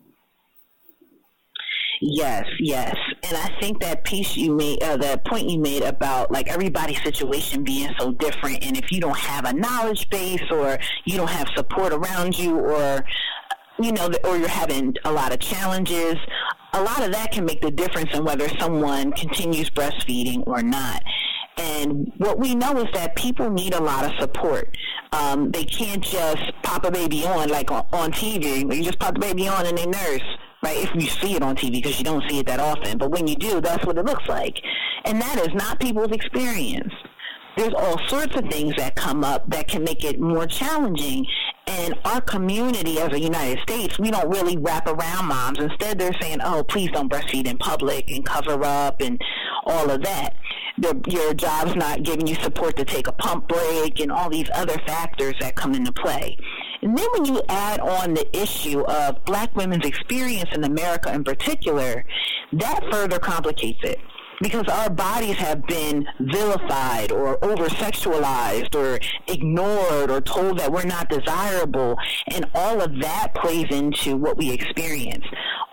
[2.05, 6.33] Yes, yes, and I think that piece you made, uh, that point you made about
[6.33, 10.81] like everybody's situation being so different, and if you don't have a knowledge base or
[11.05, 13.05] you don't have support around you, or
[13.79, 16.17] you know, or you're having a lot of challenges,
[16.73, 21.05] a lot of that can make the difference in whether someone continues breastfeeding or not.
[21.57, 24.77] And what we know is that people need a lot of support.
[25.13, 28.75] Um, they can't just pop a baby on like on, on TV.
[28.75, 30.23] You just pop the baby on and they nurse
[30.63, 30.77] right?
[30.79, 32.99] If you see it on TV, because you don't see it that often.
[32.99, 34.57] But when you do, that's what it looks like.
[35.05, 36.93] And that is not people's experience.
[37.57, 41.27] There's all sorts of things that come up that can make it more challenging.
[41.67, 45.59] And our community as a United States, we don't really wrap around moms.
[45.59, 49.21] Instead, they're saying, oh, please don't breastfeed in public and cover up and
[49.67, 50.35] all of that.
[50.79, 54.49] The, your job's not giving you support to take a pump break and all these
[54.55, 56.37] other factors that come into play.
[56.83, 61.23] And then when you add on the issue of black women's experience in America in
[61.23, 62.05] particular,
[62.53, 63.99] that further complicates it.
[64.41, 70.85] Because our bodies have been vilified or over sexualized or ignored or told that we're
[70.85, 75.25] not desirable and all of that plays into what we experience.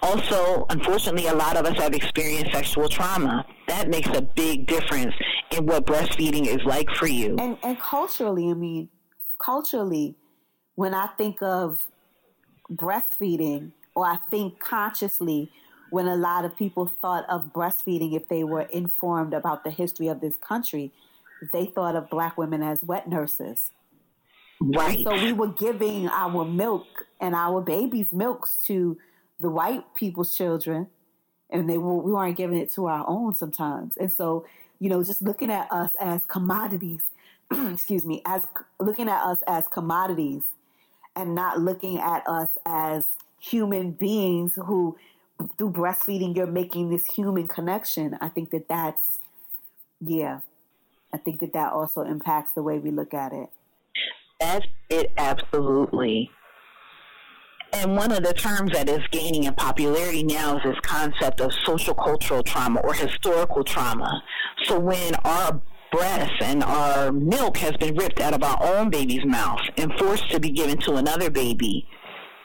[0.04, 3.44] Also unfortunately a lot of us have experienced sexual trauma.
[3.68, 5.16] That makes a big difference
[5.50, 7.38] in what breastfeeding is like for you.
[7.40, 8.90] And, and culturally i mean
[9.40, 10.16] culturally
[10.80, 11.88] when i think of
[12.72, 15.52] breastfeeding or i think consciously
[15.90, 20.08] when a lot of people thought of breastfeeding, if they were informed about the history
[20.08, 20.92] of this country,
[21.54, 23.72] they thought of black women as wet nurses.
[24.62, 25.00] Right.
[25.04, 26.86] So we were giving our milk
[27.22, 28.98] and our babies' milks to
[29.40, 30.88] the white people's children,
[31.50, 33.96] and they were, we weren't giving it to our own sometimes.
[33.96, 34.46] And so,
[34.80, 37.04] you know, just looking at us as commodities,
[37.52, 38.44] excuse me, as
[38.80, 40.44] looking at us as commodities,
[41.20, 43.08] and not looking at us as
[43.40, 44.98] human beings who
[45.58, 48.18] through breastfeeding, you're making this human connection.
[48.20, 49.20] I think that that's,
[50.02, 50.42] yeah,
[51.14, 53.50] I think that that also impacts the way we look at it.
[54.40, 56.32] That's it, absolutely.
[57.72, 61.52] And one of the terms that is gaining in popularity now is this concept of
[61.66, 64.24] social cultural trauma or historical trauma.
[64.64, 65.62] So when our
[65.92, 70.30] breasts and our milk has been ripped out of our own baby's mouth and forced
[70.32, 71.88] to be given to another baby,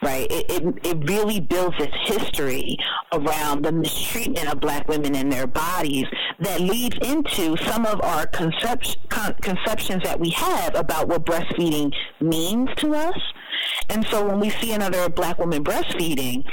[0.01, 0.27] right?
[0.31, 2.77] It, it, it really builds its history
[3.13, 6.05] around the mistreatment of black women in their bodies
[6.39, 8.51] that leads into some of our con-
[9.41, 13.19] conceptions that we have about what breastfeeding means to us.
[13.89, 16.43] And so when we see another black woman breastfeeding,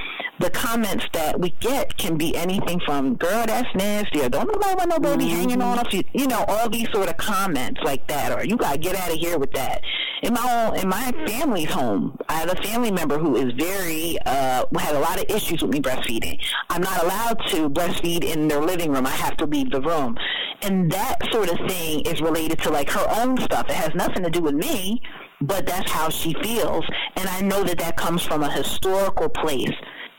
[0.43, 4.75] the comments that we get can be anything from "girl, that's nasty," or "don't nobody
[4.75, 5.37] want no baby mm-hmm.
[5.37, 8.79] hanging on us," you know, all these sort of comments like that, or "you gotta
[8.79, 9.81] get out of here with that."
[10.23, 14.19] In my own, in my family's home, I have a family member who is very
[14.27, 16.39] uh, had a lot of issues with me breastfeeding.
[16.71, 19.07] I'm not allowed to breastfeed in their living room.
[19.07, 20.17] I have to leave the room,
[20.63, 23.69] and that sort of thing is related to like her own stuff.
[23.69, 25.01] It has nothing to do with me
[25.43, 26.85] but that's how she feels.
[27.17, 29.75] And I know that that comes from a historical place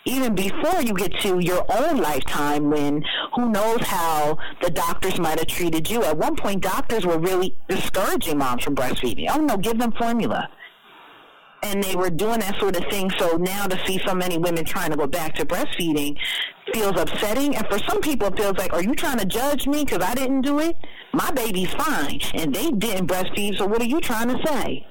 [0.06, 3.04] even before you get to your own lifetime when
[3.36, 6.04] who knows how the doctors might have treated you.
[6.04, 9.28] At one point, doctors were really discouraging moms from breastfeeding.
[9.30, 10.50] Oh, no, give them formula.
[11.64, 13.10] And they were doing that sort of thing.
[13.18, 16.18] So now to see so many women trying to go back to breastfeeding
[16.74, 17.56] feels upsetting.
[17.56, 20.14] And for some people, it feels like, are you trying to judge me because I
[20.14, 20.76] didn't do it?
[21.14, 22.20] My baby's fine.
[22.34, 24.86] And they didn't breastfeed, so what are you trying to say?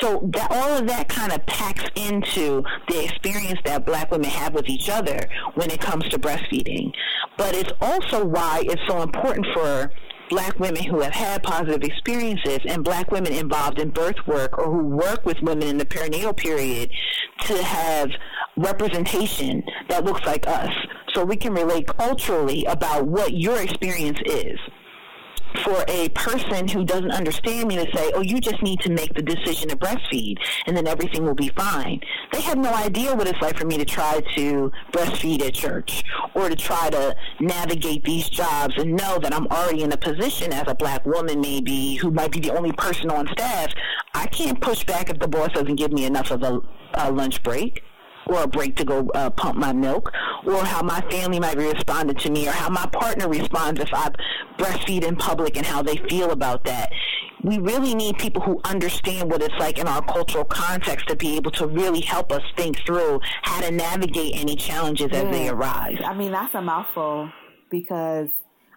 [0.00, 4.54] So that, all of that kind of packs into the experience that black women have
[4.54, 5.18] with each other
[5.54, 6.92] when it comes to breastfeeding.
[7.36, 9.90] But it's also why it's so important for
[10.30, 14.64] black women who have had positive experiences and black women involved in birth work or
[14.64, 16.90] who work with women in the perinatal period
[17.40, 18.10] to have
[18.56, 20.70] representation that looks like us
[21.12, 24.58] so we can relate culturally about what your experience is
[25.64, 29.14] for a person who doesn't understand me to say, oh, you just need to make
[29.14, 30.36] the decision to breastfeed
[30.66, 32.00] and then everything will be fine.
[32.32, 36.04] They have no idea what it's like for me to try to breastfeed at church
[36.34, 40.52] or to try to navigate these jobs and know that I'm already in a position
[40.52, 43.72] as a black woman maybe who might be the only person on staff.
[44.14, 46.60] I can't push back if the boss doesn't give me enough of a,
[46.94, 47.82] a lunch break
[48.26, 50.12] or a break to go uh, pump my milk,
[50.44, 53.92] or how my family might be responding to me, or how my partner responds if
[53.92, 54.10] I
[54.58, 56.92] breastfeed in public and how they feel about that.
[57.42, 61.36] We really need people who understand what it's like in our cultural context to be
[61.36, 65.22] able to really help us think through how to navigate any challenges yeah.
[65.22, 66.00] as they arise.
[66.04, 67.32] I mean, that's a mouthful
[67.68, 68.28] because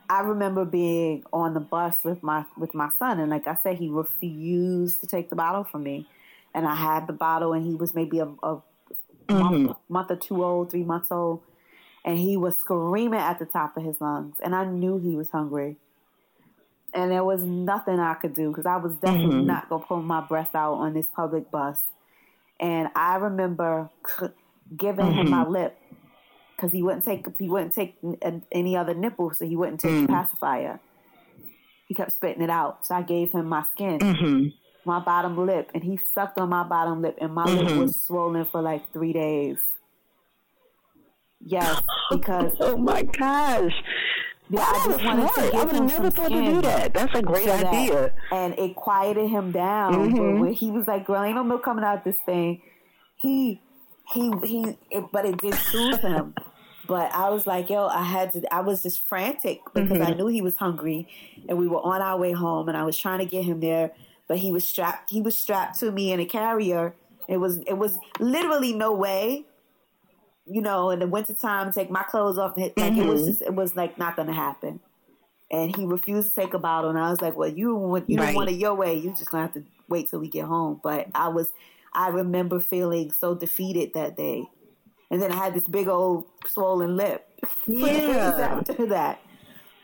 [0.09, 3.77] I remember being on the bus with my with my son, and like I said,
[3.77, 6.07] he refused to take the bottle from me,
[6.53, 8.61] and I had the bottle, and he was maybe a, a
[9.27, 9.65] mm-hmm.
[9.65, 11.41] month, month or two old, three months old,
[12.03, 15.29] and he was screaming at the top of his lungs, and I knew he was
[15.29, 15.77] hungry.
[16.93, 19.47] And there was nothing I could do because I was definitely mm-hmm.
[19.47, 21.83] not gonna pull my breast out on this public bus.
[22.57, 23.89] And I remember
[24.77, 25.19] giving mm-hmm.
[25.19, 25.77] him my lip
[26.55, 27.97] because he wouldn't take he wouldn't take
[28.51, 30.01] any other nipple, so he wouldn't take mm.
[30.03, 30.79] the pacifier.
[31.87, 33.99] He kept spitting it out, so I gave him my skin.
[33.99, 34.47] Mm-hmm
[34.85, 37.67] my bottom lip, and he sucked on my bottom lip, and my mm-hmm.
[37.67, 39.57] lip was swollen for like three days.
[41.39, 41.81] Yes,
[42.11, 43.73] because oh my gosh,
[44.49, 45.35] Yeah, oh, I just wanted smart.
[45.35, 46.93] to give I would have never thought to do that.
[46.93, 47.93] That's a great idea.
[47.93, 49.93] That, and it quieted him down.
[49.93, 50.39] Mm-hmm.
[50.39, 52.61] When he was like, "Girl, ain't no milk coming out this thing,"
[53.15, 53.61] he
[54.13, 54.77] he he.
[54.91, 56.33] It, but it did soothe him.
[56.87, 60.05] But I was like, yo, I had to, I was just frantic because mm-hmm.
[60.07, 61.07] I knew he was hungry
[61.47, 63.91] and we were on our way home and I was trying to get him there,
[64.27, 66.93] but he was strapped, he was strapped to me in a carrier.
[67.27, 69.45] It was, it was literally no way,
[70.45, 72.57] you know, in the wintertime, take my clothes off.
[72.57, 73.01] Like mm-hmm.
[73.01, 73.29] it was mm-hmm.
[73.29, 74.79] just, it was like not going to happen.
[75.51, 76.89] And he refused to take a bottle.
[76.89, 78.27] And I was like, well, you, want, you right.
[78.27, 78.95] don't want it your way.
[78.95, 80.79] You just going to have to wait till we get home.
[80.83, 81.53] But I was,
[81.93, 84.49] I remember feeling so defeated that day
[85.11, 87.27] and then I had this big old swollen lip.
[87.67, 88.57] Yeah.
[88.67, 89.19] after that.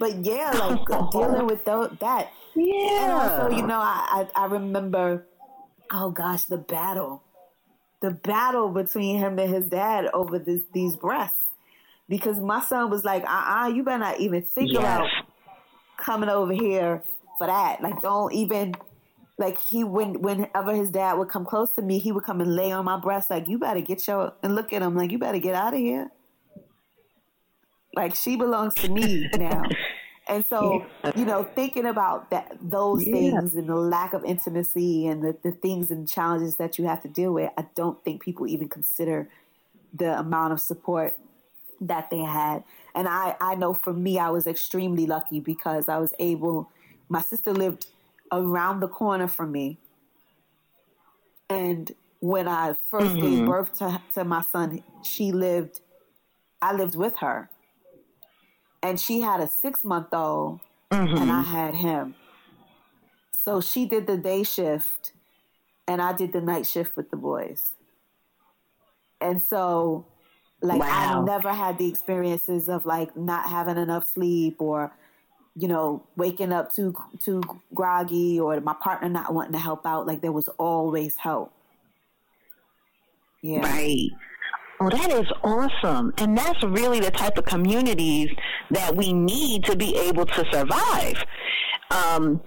[0.01, 2.31] But yeah, like dealing with that.
[2.55, 3.03] Yeah.
[3.03, 5.27] And also, you know, I, I, I remember,
[5.91, 7.21] oh gosh, the battle,
[7.99, 11.37] the battle between him and his dad over this, these breasts,
[12.09, 14.81] because my son was like, uh, uh you better not even think yes.
[14.81, 15.07] about
[15.97, 17.03] coming over here
[17.37, 17.83] for that.
[17.83, 18.73] Like, don't even
[19.37, 22.55] like he when whenever his dad would come close to me, he would come and
[22.55, 25.19] lay on my breast like you better get your and look at him like you
[25.19, 26.09] better get out of here.
[27.95, 29.61] Like she belongs to me now.
[30.27, 33.13] And so, you know, thinking about that those yeah.
[33.13, 37.01] things and the lack of intimacy and the, the things and challenges that you have
[37.01, 39.27] to deal with, I don't think people even consider
[39.93, 41.17] the amount of support
[41.81, 42.63] that they had.
[42.93, 46.69] And I, I know for me, I was extremely lucky because I was able,
[47.09, 47.87] my sister lived
[48.31, 49.77] around the corner from me.
[51.49, 53.21] And when I 1st mm-hmm.
[53.21, 55.81] gave birth to, to my son, she lived,
[56.61, 57.49] I lived with her.
[58.83, 60.59] And she had a six month old,
[60.91, 61.17] mm-hmm.
[61.17, 62.15] and I had him.
[63.31, 65.13] So she did the day shift,
[65.87, 67.73] and I did the night shift with the boys.
[69.19, 70.05] And so,
[70.61, 71.21] like, wow.
[71.21, 74.91] I never had the experiences of like not having enough sleep or
[75.55, 77.41] you know, waking up too too
[77.73, 80.07] groggy or my partner not wanting to help out.
[80.07, 81.53] Like there was always help.
[83.41, 83.61] Yeah.
[83.61, 84.09] Right.
[84.83, 86.11] Oh, that is awesome.
[86.17, 88.29] And that's really the type of communities
[88.71, 91.23] that we need to be able to survive.
[91.91, 92.41] Um,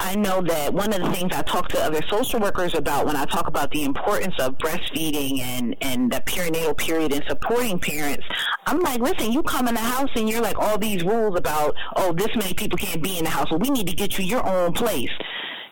[0.00, 3.16] I know that one of the things I talk to other social workers about when
[3.16, 8.24] I talk about the importance of breastfeeding and, and the perinatal period and supporting parents,
[8.64, 11.74] I'm like, listen, you come in the house and you're like all these rules about,
[11.96, 13.50] oh, this many people can't be in the house.
[13.50, 15.12] Well, we need to get you your own place.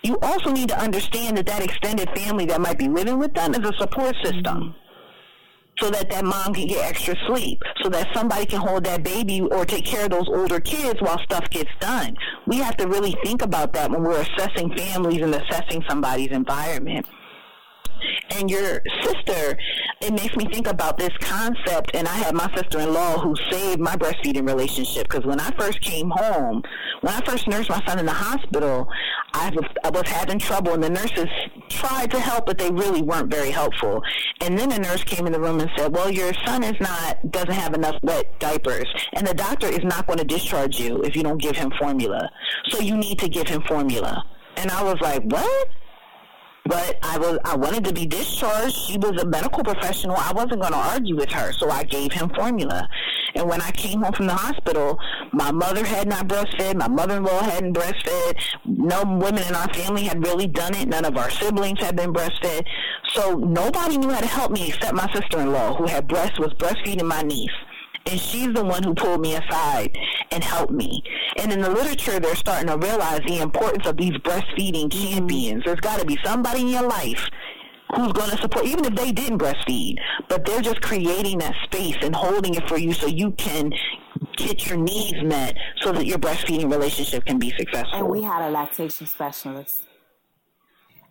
[0.03, 3.55] You also need to understand that that extended family that might be living with them
[3.55, 4.75] is a support system
[5.79, 9.41] so that that mom can get extra sleep, so that somebody can hold that baby
[9.41, 12.17] or take care of those older kids while stuff gets done.
[12.47, 17.07] We have to really think about that when we're assessing families and assessing somebody's environment
[18.31, 19.57] and your sister,
[20.01, 21.93] it makes me think about this concept.
[21.95, 25.51] And I had my sister in law who saved my breastfeeding relationship because when I
[25.59, 26.63] first came home,
[27.01, 28.89] when I first nursed my son in the hospital,
[29.35, 31.29] I was, I was having trouble, and the nurses
[31.73, 34.03] tried to help, but they really weren't very helpful.
[34.41, 37.31] And then a nurse came in the room and said, "Well, your son is not
[37.31, 41.17] doesn't have enough wet diapers, and the doctor is not going to discharge you if
[41.17, 42.31] you don't give him formula.
[42.69, 44.25] So you need to give him formula."
[44.57, 45.69] And I was like, "What?"
[46.67, 48.75] But I was I wanted to be discharged.
[48.75, 50.17] She was a medical professional.
[50.17, 52.89] I wasn't going to argue with her, so I gave him formula.
[53.35, 54.99] And when I came home from the hospital,
[55.33, 56.77] my mother had not breastfed.
[56.77, 58.39] My mother-in-law hadn't breastfed.
[58.67, 60.87] No women in our family had really done it.
[60.89, 62.67] None of our siblings had been breastfed.
[63.15, 67.07] So nobody knew how to help me except my sister-in-law, who had breast was breastfeeding
[67.07, 67.51] my niece
[68.07, 69.97] and she's the one who pulled me aside
[70.31, 71.03] and helped me.
[71.39, 75.65] And in the literature, they're starting to realize the importance of these breastfeeding champions.
[75.65, 77.29] There's got to be somebody in your life
[77.95, 79.97] who's going to support, even if they didn't breastfeed,
[80.29, 83.73] but they're just creating that space and holding it for you so you can
[84.37, 87.99] get your needs met so that your breastfeeding relationship can be successful.
[87.99, 89.83] And we had a lactation specialist.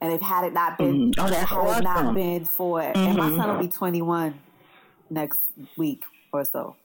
[0.02, 1.20] And if had it not been, mm-hmm.
[1.20, 1.82] oh, had awesome.
[1.82, 2.98] it not been for, mm-hmm.
[2.98, 4.40] and my son will be 21
[5.12, 5.42] next
[5.78, 6.76] week or so.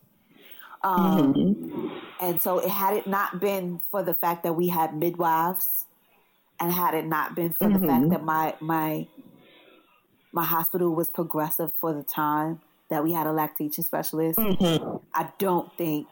[0.87, 1.99] Um, mm-hmm.
[2.21, 5.87] And so, it had it not been for the fact that we had midwives,
[6.61, 7.81] and had it not been for mm-hmm.
[7.81, 8.13] the fact mm-hmm.
[8.13, 9.09] that my my
[10.33, 14.97] my hospital was progressive for the time that we had a lactation specialist, mm-hmm.
[15.15, 16.07] I don't think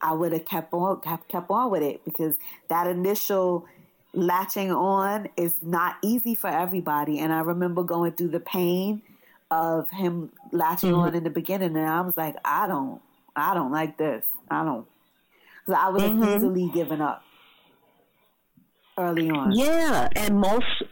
[0.00, 2.36] I would have kept on kept, kept on with it because
[2.68, 3.66] that initial
[4.12, 7.18] latching on is not easy for everybody.
[7.18, 9.02] And I remember going through the pain
[9.50, 11.00] of him latching mm-hmm.
[11.00, 13.00] on in the beginning, and I was like, I don't,
[13.36, 14.24] I don't like this.
[14.50, 14.86] I don't,
[15.66, 16.36] because I was mm-hmm.
[16.36, 17.22] easily given up
[18.98, 19.52] early on.
[19.52, 20.82] Yeah, and most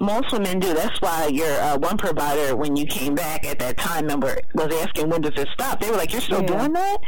[0.00, 0.74] most women do.
[0.74, 4.72] That's why your uh, one provider, when you came back at that time, number was
[4.82, 5.80] asking when does it stop.
[5.80, 6.58] They were like, "You're still yeah.
[6.58, 6.98] doing that?"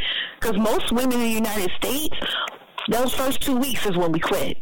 [0.41, 2.17] Because most women in the United States
[2.91, 4.59] those first two weeks is when we quit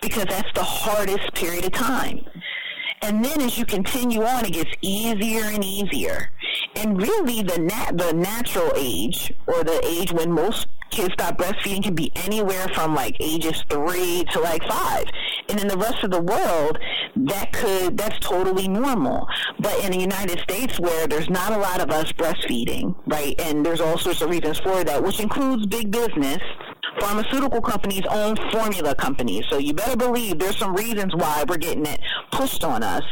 [0.00, 2.24] because that's the hardest period of time.
[3.02, 6.30] And then as you continue on, it gets easier and easier.
[6.76, 11.82] And really, the nat- the natural age, or the age when most kids stop breastfeeding,
[11.82, 15.04] can be anywhere from like ages three to like five.
[15.48, 16.78] And in the rest of the world,
[17.16, 19.26] that could that's totally normal.
[19.60, 23.64] But in the United States, where there's not a lot of us breastfeeding, right, and
[23.64, 26.40] there's all sorts of reasons for that, which includes big business
[27.00, 29.44] pharmaceutical companies own formula companies.
[29.50, 32.00] So you better believe there's some reasons why we're getting it
[32.32, 33.04] pushed on us.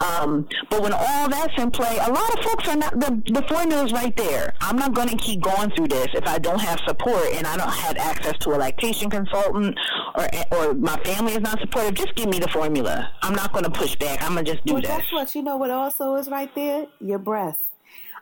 [0.00, 3.42] Um, but when all that's in play, a lot of folks are not, the, the
[3.48, 4.54] formula is right there.
[4.60, 7.56] I'm not going to keep going through this if I don't have support and I
[7.56, 9.78] don't have access to a lactation consultant
[10.14, 11.94] or, or my family is not supportive.
[11.94, 13.12] Just give me the formula.
[13.20, 14.22] I'm not going to push back.
[14.22, 14.90] I'm going to just do well, this.
[14.90, 16.86] That's what you know what also is right there?
[17.00, 17.60] Your breast.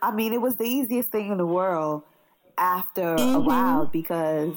[0.02, 2.02] I mean, it was the easiest thing in the world
[2.56, 3.36] after mm-hmm.
[3.36, 4.56] a while because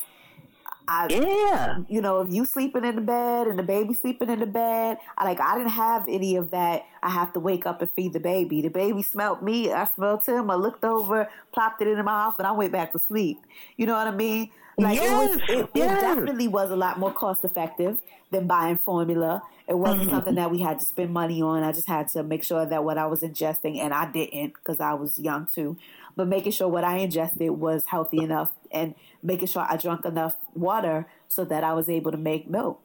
[0.92, 1.78] I, yeah.
[1.88, 4.98] You know, if you sleeping in the bed and the baby sleeping in the bed,
[5.18, 6.86] I like I didn't have any of that.
[7.02, 8.62] I have to wake up and feed the baby.
[8.62, 9.72] The baby smelled me.
[9.72, 10.52] I smelled him.
[10.52, 13.40] I looked over, plopped it in my mouth, and I went back to sleep.
[13.78, 14.50] You know what I mean?
[14.78, 15.38] Like yes, it was.
[15.50, 15.98] It, yes.
[15.98, 17.98] it definitely was a lot more cost effective
[18.32, 19.44] than buying formula.
[19.70, 20.10] It wasn't mm-hmm.
[20.12, 21.64] something that we had to spend money on.
[21.64, 24.82] I just had to make sure that what I was ingesting, and I didn't because
[24.82, 25.78] I was young too,
[26.18, 30.36] but making sure what I ingested was healthy enough and making sure I drank enough
[30.54, 32.82] water so that I was able to make milk.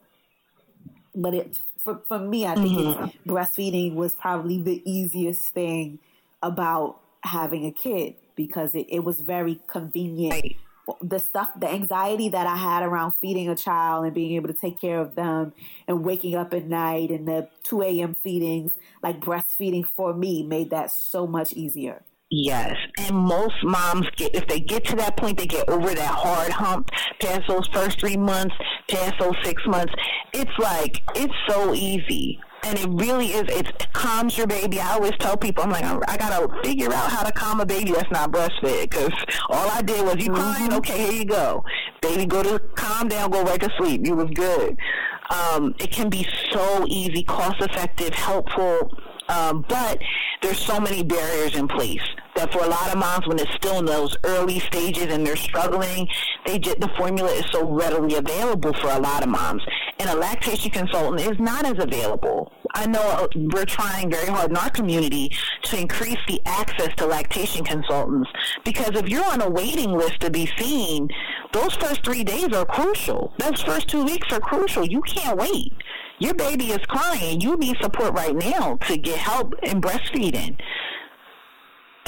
[1.15, 3.31] But it for for me, I think mm-hmm.
[3.31, 5.99] breastfeeding was probably the easiest thing
[6.43, 10.33] about having a kid because it, it was very convenient.
[10.33, 10.57] Right.
[11.01, 14.53] The stuff, the anxiety that I had around feeding a child and being able to
[14.53, 15.51] take care of them
[15.85, 18.15] and waking up at night and the 2 a.m.
[18.15, 18.71] feedings,
[19.03, 22.03] like breastfeeding for me made that so much easier.
[22.29, 26.13] Yes, and most moms get if they get to that point, they get over that
[26.13, 26.89] hard hump
[27.21, 28.53] past those first three months,
[28.89, 29.93] past those six months.
[30.33, 33.43] It's like it's so easy, and it really is.
[33.57, 34.81] It calms your baby.
[34.81, 37.93] I always tell people, I'm like, I gotta figure out how to calm a baby
[37.93, 39.13] that's not breastfed because
[39.47, 40.35] all I did was you mm-hmm.
[40.35, 41.63] crying, okay, here you go,
[42.01, 44.05] baby, go to calm down, go right to sleep.
[44.05, 44.77] You was good.
[45.29, 48.91] Um, it can be so easy, cost effective, helpful
[49.29, 49.99] um, but
[50.41, 52.03] there's so many barriers in place
[52.35, 55.35] that for a lot of moms, when it's still in those early stages and they're
[55.35, 56.07] struggling,
[56.45, 59.63] they just, the formula is so readily available for a lot of moms.
[59.99, 62.51] And a lactation consultant is not as available.
[62.75, 65.31] I know we're trying very hard in our community
[65.63, 68.29] to increase the access to lactation consultants
[68.63, 71.09] because if you're on a waiting list to be seen,
[71.53, 73.33] those first three days are crucial.
[73.39, 74.85] Those first two weeks are crucial.
[74.85, 75.73] You can't wait
[76.19, 77.41] your baby is crying.
[77.41, 80.59] You need support right now to get help in breastfeeding.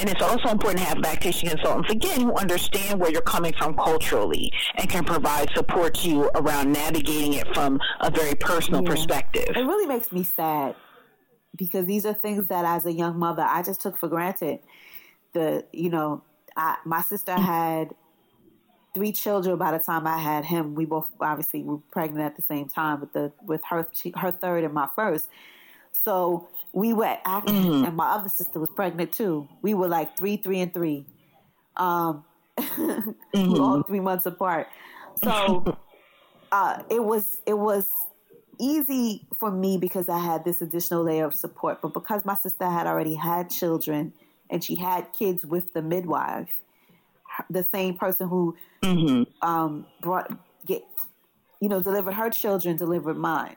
[0.00, 3.76] And it's also important to have lactation consultants, again, who understand where you're coming from
[3.76, 8.88] culturally and can provide support to you around navigating it from a very personal yeah.
[8.88, 9.48] perspective.
[9.54, 10.74] It really makes me sad
[11.54, 14.60] because these are things that as a young mother, I just took for granted.
[15.34, 16.22] The, you know,
[16.56, 17.44] I, my sister mm.
[17.44, 17.94] had
[18.94, 20.74] three children by the time I had him.
[20.74, 24.30] We both obviously were pregnant at the same time with the with her she, her
[24.30, 25.28] third and my first.
[25.92, 27.84] So we were acting, mm-hmm.
[27.84, 29.48] and my other sister was pregnant too.
[29.62, 31.06] We were like three, three, and three,
[31.76, 32.24] um,
[32.58, 33.60] mm-hmm.
[33.60, 34.68] all three months apart.
[35.22, 35.78] So
[36.52, 37.90] uh, it was it was
[38.60, 41.80] easy for me because I had this additional layer of support.
[41.82, 44.12] But because my sister had already had children
[44.50, 46.50] and she had kids with the midwife,
[47.48, 49.22] the same person who mm-hmm.
[49.46, 50.30] um, brought
[50.66, 50.82] get
[51.60, 53.56] you know delivered her children, delivered mine,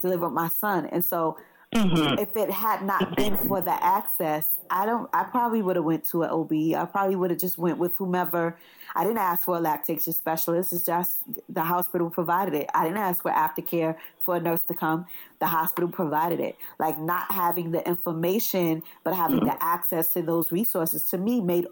[0.00, 1.36] delivered my son, and so.
[1.74, 2.18] Mm-hmm.
[2.18, 5.08] If it had not been for the access, I don't.
[5.14, 6.52] I probably would have went to an OB.
[6.76, 8.58] I probably would have just went with whomever.
[8.94, 10.72] I didn't ask for a lactation specialist.
[10.72, 12.68] It's just the hospital provided it.
[12.74, 15.06] I didn't ask for aftercare for a nurse to come.
[15.40, 16.56] The hospital provided it.
[16.78, 19.46] Like not having the information, but having mm-hmm.
[19.46, 21.66] the access to those resources to me made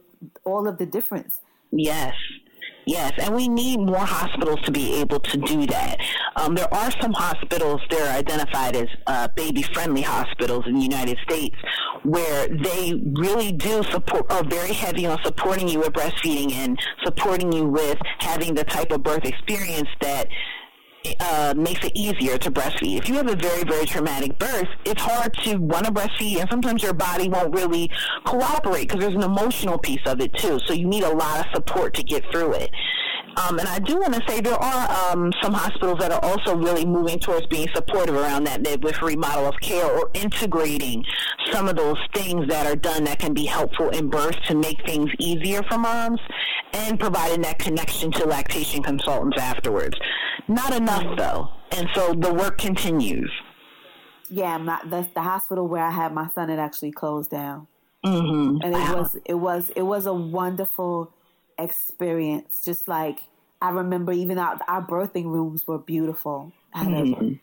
[0.45, 1.41] all of the difference.
[1.71, 2.14] Yes.
[2.87, 5.99] Yes, and we need more hospitals to be able to do that.
[6.37, 11.18] Um, there are some hospitals that are identified as uh, baby-friendly hospitals in the United
[11.29, 11.55] States,
[12.03, 17.53] where they really do support, are very heavy on supporting you with breastfeeding and supporting
[17.53, 20.27] you with having the type of birth experience that
[21.21, 22.99] uh, makes it easier to breastfeed.
[22.99, 26.49] If you have a very, very traumatic birth, it's hard to want to breastfeed, and
[26.51, 27.91] sometimes your body won't really
[28.25, 30.59] cooperate because there's an emotional piece of it too.
[30.67, 32.71] So you need a lot of support to get through it.
[33.37, 36.57] Um, and I do want to say there are um, some hospitals that are also
[36.57, 41.05] really moving towards being supportive around that midwifery model of care or integrating
[41.53, 44.85] some of those things that are done that can be helpful in birth to make
[44.85, 46.20] things easier for moms.
[46.72, 49.97] and providing that connection to lactation consultants afterwards.
[50.49, 53.31] Not enough though, and so the work continues.
[54.28, 57.66] Yeah, my, the, the hospital where I had my son had actually closed down,
[58.05, 58.62] mm-hmm.
[58.62, 58.99] and it wow.
[58.99, 61.12] was it was it was a wonderful
[61.63, 62.63] experience.
[62.65, 63.21] Just like
[63.63, 66.53] I remember, even our, our birthing rooms were beautiful.
[66.73, 67.25] I had mm-hmm.
[67.25, 67.41] a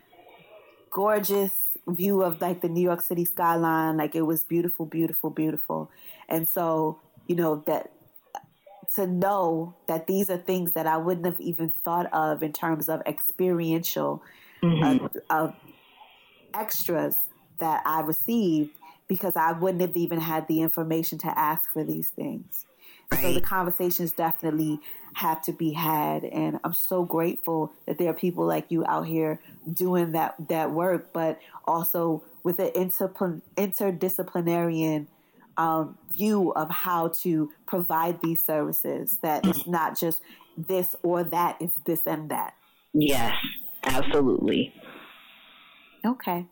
[0.90, 3.98] gorgeous view of like the New York City skyline.
[3.98, 5.92] Like it was beautiful, beautiful, beautiful.
[6.28, 7.92] And so, you know, that
[8.96, 12.90] to know that these are things that I wouldn't have even thought of in terms
[12.90, 14.24] of experiential
[14.64, 15.06] mm-hmm.
[15.06, 15.52] uh, uh,
[16.54, 17.16] extras
[17.60, 18.72] that I received
[19.08, 22.67] because I wouldn't have even had the information to ask for these things.
[23.12, 23.22] Right.
[23.22, 24.80] So the conversations definitely
[25.14, 29.08] have to be had, and I'm so grateful that there are people like you out
[29.08, 29.40] here
[29.72, 35.08] doing that that work, but also with an inter- interdisciplinary
[35.58, 39.18] um, view of how to provide these services.
[39.22, 40.22] That it's not just
[40.58, 42.56] this or that; it's this and that.
[42.94, 43.36] Yes,
[43.84, 44.74] absolutely.
[46.06, 46.46] Okay,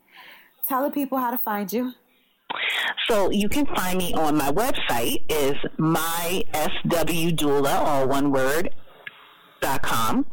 [0.66, 1.92] tell the people how to find you.
[3.08, 8.70] So you can find me on my website is my SW doula, all one word,
[9.60, 10.26] com,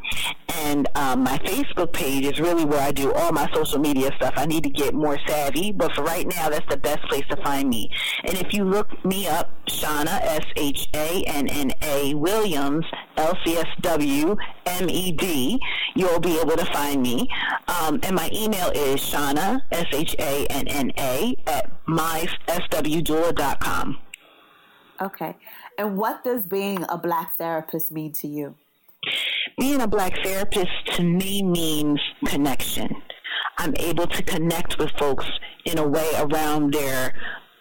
[0.47, 4.33] and um, my Facebook page is really where I do all my social media stuff.
[4.35, 7.37] I need to get more savvy, but for right now, that's the best place to
[7.37, 7.89] find me.
[8.25, 12.85] And if you look me up, Shanna S H A N N A Williams
[13.17, 15.59] L C S W M E D,
[15.95, 17.27] you'll be able to find me.
[17.67, 23.97] Um, and my email is Shanna S H A N N A at myswdoula.com.
[25.01, 25.35] Okay.
[25.77, 28.55] And what does being a black therapist mean to you?
[29.59, 32.89] Being a black therapist to me means connection.
[33.57, 35.25] I'm able to connect with folks
[35.65, 37.13] in a way around their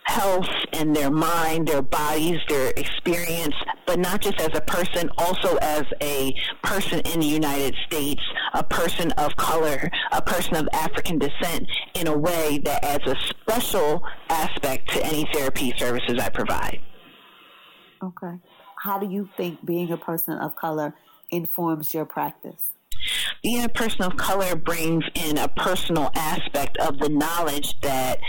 [0.04, 3.54] health and their mind, their bodies, their experience,
[3.86, 8.22] but not just as a person, also as a person in the United States,
[8.54, 13.16] a person of color, a person of African descent, in a way that adds a
[13.30, 16.80] special aspect to any therapy services I provide.
[18.02, 18.38] Okay.
[18.76, 20.94] How do you think being a person of color
[21.32, 22.70] informs your practice?
[23.42, 28.20] Being a person of color brings in a personal aspect of the knowledge that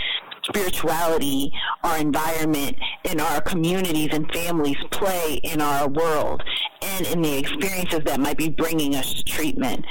[0.42, 1.52] spirituality,
[1.82, 2.76] our environment,
[3.08, 6.42] and our communities and families play in our world
[6.82, 9.84] and in the experiences that might be bringing us to treatment.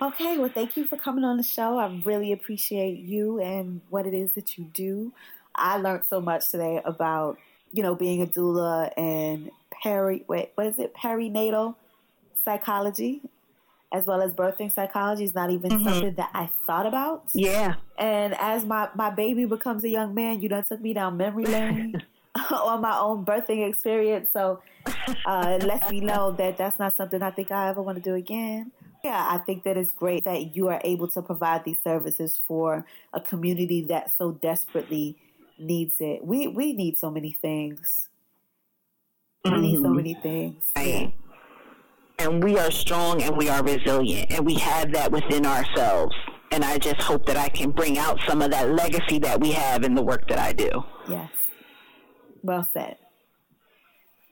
[0.00, 1.78] Okay, well, thank you for coming on the show.
[1.78, 5.12] I really appreciate you and what it is that you do.
[5.54, 7.38] I learned so much today about,
[7.72, 11.76] you know, being a doula and peri, wait, what is it, perinatal
[12.44, 13.22] psychology
[13.92, 15.84] as well as birthing psychology is not even mm-hmm.
[15.84, 17.24] something that I thought about.
[17.34, 17.74] Yeah.
[17.98, 21.44] And as my, my baby becomes a young man, you done took me down memory
[21.44, 22.02] lane
[22.50, 24.30] on my own birthing experience.
[24.32, 24.60] So
[25.26, 28.02] uh, it lets me know that that's not something I think I ever want to
[28.02, 28.72] do again.
[29.04, 32.86] Yeah, I think that it's great that you are able to provide these services for
[33.12, 35.16] a community that so desperately
[35.58, 36.24] needs it.
[36.24, 38.08] We we need so many things.
[39.44, 39.60] We mm-hmm.
[39.60, 39.96] need so mm-hmm.
[39.96, 40.64] many things.
[40.76, 41.12] Right.
[42.22, 46.14] And we are strong and we are resilient and we have that within ourselves.
[46.52, 49.50] And i just hope that i can bring out some of that legacy that we
[49.50, 50.70] have in the work that i do.
[51.08, 51.30] Yes.
[52.42, 52.96] Well said.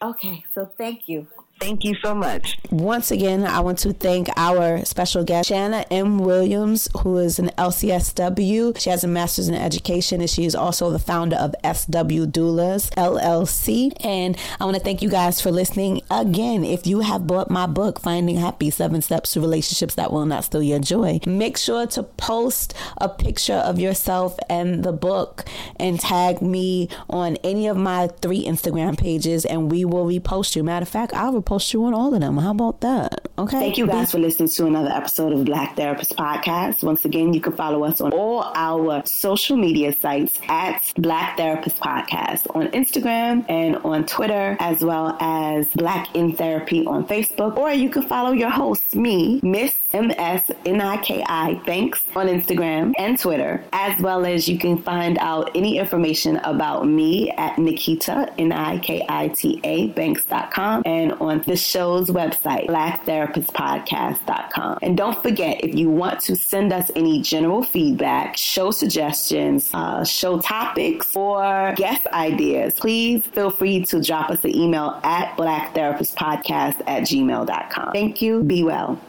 [0.00, 1.26] Okay so thank you
[1.60, 2.56] Thank you so much.
[2.70, 6.18] Once again, I want to thank our special guest, Shanna M.
[6.18, 8.80] Williams, who is an LCSW.
[8.80, 12.88] She has a master's in education and she is also the founder of SW Doulas
[12.94, 13.92] LLC.
[14.02, 16.00] And I want to thank you guys for listening.
[16.10, 20.24] Again, if you have bought my book, Finding Happy Seven Steps to Relationships That Will
[20.24, 25.44] Not Steal Your Joy, make sure to post a picture of yourself and the book
[25.76, 30.64] and tag me on any of my three Instagram pages and we will repost you.
[30.64, 32.38] Matter of fact, I'll repost post you on all of them.
[32.38, 33.26] How about that?
[33.36, 33.58] Okay.
[33.58, 36.84] Thank you guys for listening to another episode of Black Therapist Podcast.
[36.84, 41.80] Once again, you can follow us on all our social media sites at Black Therapist
[41.80, 47.56] Podcast on Instagram and on Twitter, as well as Black in Therapy on Facebook.
[47.56, 54.00] Or you can follow your host, me, Miss M-S-N-I-K-I, Banks on Instagram and Twitter, as
[54.00, 61.12] well as you can find out any information about me at Nikita, N-I-K-I-T-A, Banks.com and
[61.44, 64.78] the show's website, blacktherapistpodcast.com.
[64.82, 70.04] And don't forget, if you want to send us any general feedback, show suggestions, uh,
[70.04, 76.82] show topics, or guest ideas, please feel free to drop us an email at blacktherapistpodcast
[76.86, 77.92] at gmail.com.
[77.92, 78.42] Thank you.
[78.42, 79.00] Be well.